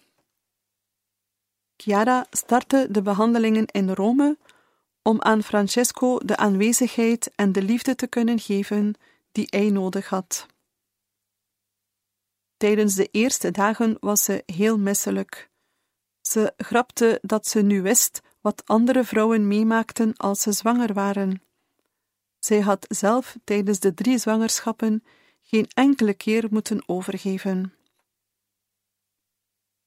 Chiara 1.77 2.25
startte 2.29 2.87
de 2.89 3.01
behandelingen 3.01 3.65
in 3.65 3.89
Rome 3.89 4.37
om 5.01 5.21
aan 5.21 5.43
Francesco 5.43 6.17
de 6.17 6.37
aanwezigheid 6.37 7.31
en 7.35 7.51
de 7.51 7.61
liefde 7.61 7.95
te 7.95 8.07
kunnen 8.07 8.39
geven 8.39 8.95
die 9.31 9.45
hij 9.49 9.69
nodig 9.69 10.09
had. 10.09 10.45
Tijdens 12.57 12.95
de 12.95 13.07
eerste 13.11 13.51
dagen 13.51 13.97
was 13.99 14.23
ze 14.23 14.43
heel 14.45 14.79
misselijk. 14.79 15.49
Ze 16.21 16.53
grapte 16.57 17.19
dat 17.21 17.47
ze 17.47 17.61
nu 17.61 17.81
wist 17.81 18.21
wat 18.41 18.65
andere 18.65 19.03
vrouwen 19.03 19.47
meemaakten 19.47 20.17
als 20.17 20.41
ze 20.41 20.51
zwanger 20.51 20.93
waren. 20.93 21.41
Zij 22.45 22.59
had 22.59 22.85
zelf 22.89 23.37
tijdens 23.43 23.79
de 23.79 23.93
drie 23.93 24.17
zwangerschappen 24.17 25.03
geen 25.41 25.67
enkele 25.73 26.13
keer 26.13 26.47
moeten 26.49 26.83
overgeven. 26.85 27.73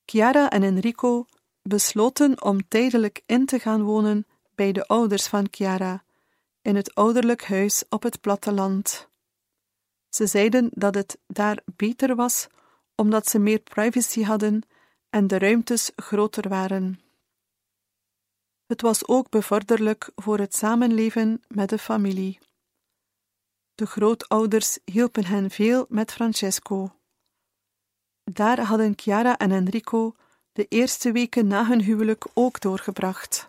Chiara 0.04 0.50
en 0.50 0.62
Enrico 0.62 1.26
besloten 1.62 2.42
om 2.42 2.68
tijdelijk 2.68 3.22
in 3.26 3.46
te 3.46 3.58
gaan 3.58 3.82
wonen 3.82 4.26
bij 4.54 4.72
de 4.72 4.86
ouders 4.86 5.26
van 5.26 5.46
Chiara, 5.50 6.04
in 6.62 6.76
het 6.76 6.94
ouderlijk 6.94 7.44
huis 7.44 7.84
op 7.88 8.02
het 8.02 8.20
platteland. 8.20 9.08
Ze 10.08 10.26
zeiden 10.26 10.70
dat 10.72 10.94
het 10.94 11.18
daar 11.26 11.62
beter 11.76 12.14
was, 12.14 12.46
omdat 12.94 13.28
ze 13.28 13.38
meer 13.38 13.60
privacy 13.60 14.22
hadden 14.22 14.62
en 15.10 15.26
de 15.26 15.38
ruimtes 15.38 15.92
groter 15.96 16.48
waren. 16.48 17.00
Het 18.66 18.80
was 18.80 19.06
ook 19.08 19.28
bevorderlijk 19.28 20.10
voor 20.14 20.38
het 20.38 20.54
samenleven 20.54 21.42
met 21.48 21.68
de 21.68 21.78
familie. 21.78 22.44
De 23.76 23.86
grootouders 23.86 24.78
hielpen 24.84 25.24
hen 25.24 25.50
veel 25.50 25.86
met 25.88 26.12
Francesco. 26.12 26.90
Daar 28.24 28.60
hadden 28.60 28.92
Chiara 28.96 29.36
en 29.38 29.52
Enrico 29.52 30.14
de 30.52 30.66
eerste 30.68 31.12
weken 31.12 31.46
na 31.46 31.66
hun 31.66 31.80
huwelijk 31.80 32.26
ook 32.34 32.60
doorgebracht. 32.60 33.48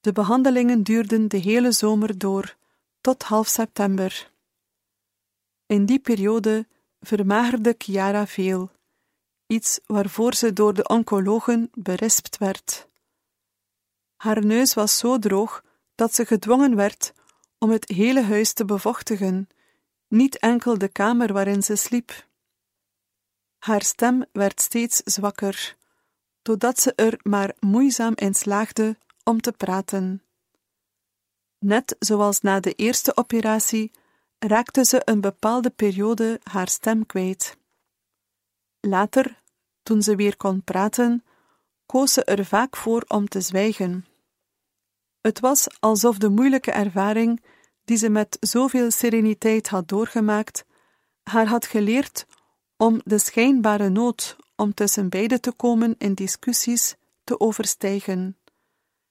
De 0.00 0.12
behandelingen 0.12 0.82
duurden 0.82 1.28
de 1.28 1.36
hele 1.36 1.72
zomer 1.72 2.18
door, 2.18 2.56
tot 3.00 3.22
half 3.22 3.48
september. 3.48 4.30
In 5.66 5.86
die 5.86 5.98
periode 5.98 6.66
vermagerde 7.00 7.74
Chiara 7.78 8.26
veel, 8.26 8.70
iets 9.46 9.80
waarvoor 9.86 10.34
ze 10.34 10.52
door 10.52 10.74
de 10.74 10.88
oncologen 10.88 11.70
berispt 11.74 12.38
werd. 12.38 12.88
Haar 14.16 14.44
neus 14.44 14.74
was 14.74 14.98
zo 14.98 15.18
droog 15.18 15.64
dat 15.94 16.14
ze 16.14 16.26
gedwongen 16.26 16.76
werd 16.76 17.12
om 17.62 17.70
het 17.70 17.88
hele 17.88 18.22
huis 18.22 18.52
te 18.52 18.64
bevochtigen, 18.64 19.48
niet 20.08 20.38
enkel 20.38 20.78
de 20.78 20.88
kamer 20.88 21.32
waarin 21.32 21.62
ze 21.62 21.76
sliep. 21.76 22.28
Haar 23.58 23.82
stem 23.82 24.24
werd 24.32 24.60
steeds 24.60 24.96
zwakker, 25.04 25.76
totdat 26.42 26.80
ze 26.80 26.94
er 26.94 27.20
maar 27.22 27.54
moeizaam 27.60 28.12
in 28.14 28.34
slaagde 28.34 28.96
om 29.24 29.40
te 29.40 29.52
praten. 29.52 30.22
Net 31.58 31.96
zoals 31.98 32.40
na 32.40 32.60
de 32.60 32.72
eerste 32.72 33.16
operatie 33.16 33.90
raakte 34.38 34.84
ze 34.84 35.02
een 35.04 35.20
bepaalde 35.20 35.70
periode 35.70 36.40
haar 36.42 36.68
stem 36.68 37.06
kwijt. 37.06 37.56
Later, 38.80 39.42
toen 39.82 40.02
ze 40.02 40.16
weer 40.16 40.36
kon 40.36 40.64
praten, 40.64 41.24
koos 41.86 42.12
ze 42.12 42.24
er 42.24 42.44
vaak 42.44 42.76
voor 42.76 43.04
om 43.08 43.28
te 43.28 43.40
zwijgen. 43.40 44.06
Het 45.22 45.40
was 45.40 45.80
alsof 45.80 46.18
de 46.18 46.28
moeilijke 46.28 46.70
ervaring, 46.70 47.42
die 47.84 47.96
ze 47.96 48.08
met 48.08 48.36
zoveel 48.40 48.90
sereniteit 48.90 49.68
had 49.68 49.88
doorgemaakt, 49.88 50.64
haar 51.22 51.46
had 51.46 51.66
geleerd 51.66 52.26
om 52.76 53.00
de 53.04 53.18
schijnbare 53.18 53.88
nood 53.88 54.36
om 54.56 54.74
tussen 54.74 55.08
beiden 55.08 55.40
te 55.40 55.52
komen 55.52 55.94
in 55.98 56.14
discussies 56.14 56.96
te 57.24 57.40
overstijgen, 57.40 58.38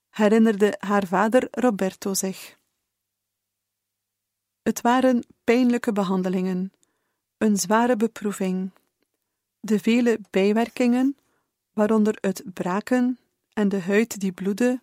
herinnerde 0.10 0.76
haar 0.80 1.08
vader 1.08 1.48
Roberto 1.52 2.14
zich. 2.14 2.58
Het 4.62 4.82
waren 4.82 5.26
pijnlijke 5.44 5.92
behandelingen, 5.92 6.74
een 7.38 7.58
zware 7.58 7.96
beproeving. 7.96 8.72
De 9.60 9.80
vele 9.80 10.20
bijwerkingen, 10.30 11.18
waaronder 11.74 12.18
het 12.22 12.44
braken 12.54 13.20
en 13.54 13.70
de 13.70 13.82
huid 13.82 14.20
die 14.20 14.32
bloedde, 14.32 14.82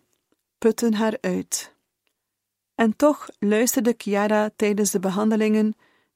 putten 0.59 0.93
haar 0.93 1.17
uit. 1.21 1.73
En 2.75 2.95
toch 2.95 3.27
luisterde 3.39 3.93
Chiara 3.97 4.49
tijdens 4.55 4.91
de 4.91 4.99
behandelingen 4.99 5.75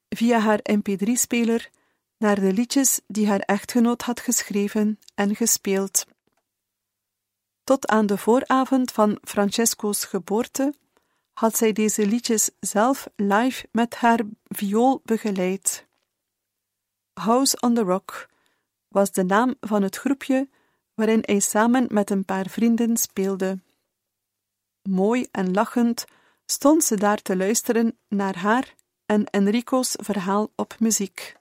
via 0.10 0.40
haar 0.40 0.60
mp3-speler 0.72 1.70
naar 2.18 2.40
de 2.40 2.54
liedjes 2.54 3.02
die 3.08 3.28
haar 3.28 3.40
echtgenoot 3.40 4.02
had 4.02 4.20
geschreven 4.20 5.00
en 5.16 5.36
gespeeld. 5.36 6.06
Tot 7.64 7.88
aan 7.88 8.06
de 8.06 8.18
vooravond 8.18 8.92
van 8.92 9.18
Francesco's 9.24 10.06
geboorte 10.06 10.74
had 11.34 11.58
zij 11.58 11.72
deze 11.72 12.06
liedjes 12.06 12.50
zelf 12.60 13.08
live 13.16 13.68
met 13.72 13.96
haar 13.96 14.20
viool 14.44 15.02
begeleid. 15.04 15.86
House 17.14 17.58
on 17.60 17.74
the 17.74 17.82
Rock 17.82 18.30
was 18.88 19.12
de 19.12 19.24
naam 19.24 19.56
van 19.60 19.82
het 19.82 19.96
groepje 19.96 20.50
waarin 20.94 21.20
hij 21.22 21.40
samen 21.40 21.88
met 21.90 22.10
een 22.10 22.26
paar 22.26 22.50
vrienden 22.50 22.98
speelde. 22.98 23.60
Mooi 24.90 25.28
en 25.32 25.54
lachend 25.54 26.06
stond 26.46 26.84
ze 26.84 26.96
daar 26.96 27.22
te 27.22 27.38
luisteren 27.38 27.98
naar 28.08 28.38
haar 28.38 28.76
en 29.06 29.26
Enrico's 29.26 29.96
verhaal 30.02 30.52
op 30.56 30.80
muziek. 30.80 31.36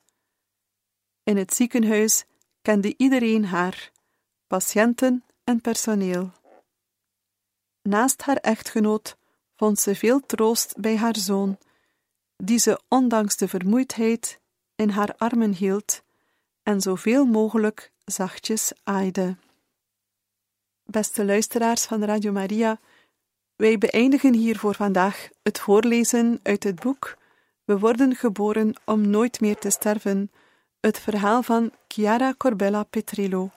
In 1.22 1.36
het 1.36 1.54
ziekenhuis 1.54 2.24
kende 2.62 2.94
iedereen 2.96 3.44
haar, 3.44 3.90
patiënten 4.46 5.24
en 5.44 5.60
personeel. 5.60 6.32
Naast 7.82 8.22
haar 8.22 8.36
echtgenoot 8.36 9.16
vond 9.56 9.78
ze 9.78 9.94
veel 9.94 10.20
troost 10.20 10.80
bij 10.80 10.96
haar 10.96 11.16
zoon, 11.16 11.58
die 12.36 12.58
ze 12.58 12.80
ondanks 12.88 13.36
de 13.36 13.48
vermoeidheid 13.48 14.40
in 14.74 14.88
haar 14.88 15.14
armen 15.16 15.52
hield 15.52 16.02
en 16.62 16.80
zoveel 16.80 17.24
mogelijk 17.24 17.92
zachtjes 18.04 18.72
aaide. 18.82 19.36
Beste 20.84 21.24
luisteraars 21.24 21.84
van 21.84 22.04
Radio 22.04 22.32
Maria, 22.32 22.80
wij 23.56 23.78
beëindigen 23.78 24.34
hier 24.34 24.58
voor 24.58 24.74
vandaag 24.74 25.28
het 25.42 25.58
voorlezen 25.58 26.40
uit 26.42 26.64
het 26.64 26.80
boek 26.80 27.16
We 27.64 27.78
worden 27.78 28.14
geboren 28.14 28.74
om 28.84 29.08
nooit 29.08 29.40
meer 29.40 29.58
te 29.58 29.70
sterven, 29.70 30.30
het 30.80 30.98
verhaal 30.98 31.42
van 31.42 31.72
Chiara 31.88 32.34
Corbella 32.36 32.82
Petrillo. 32.82 33.50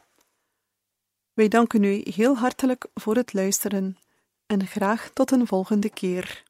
Wij 1.33 1.47
danken 1.47 1.83
u 1.83 2.01
heel 2.03 2.37
hartelijk 2.37 2.87
voor 2.93 3.15
het 3.15 3.33
luisteren 3.33 3.97
en 4.45 4.67
graag 4.67 5.09
tot 5.13 5.31
een 5.31 5.47
volgende 5.47 5.89
keer. 5.89 6.43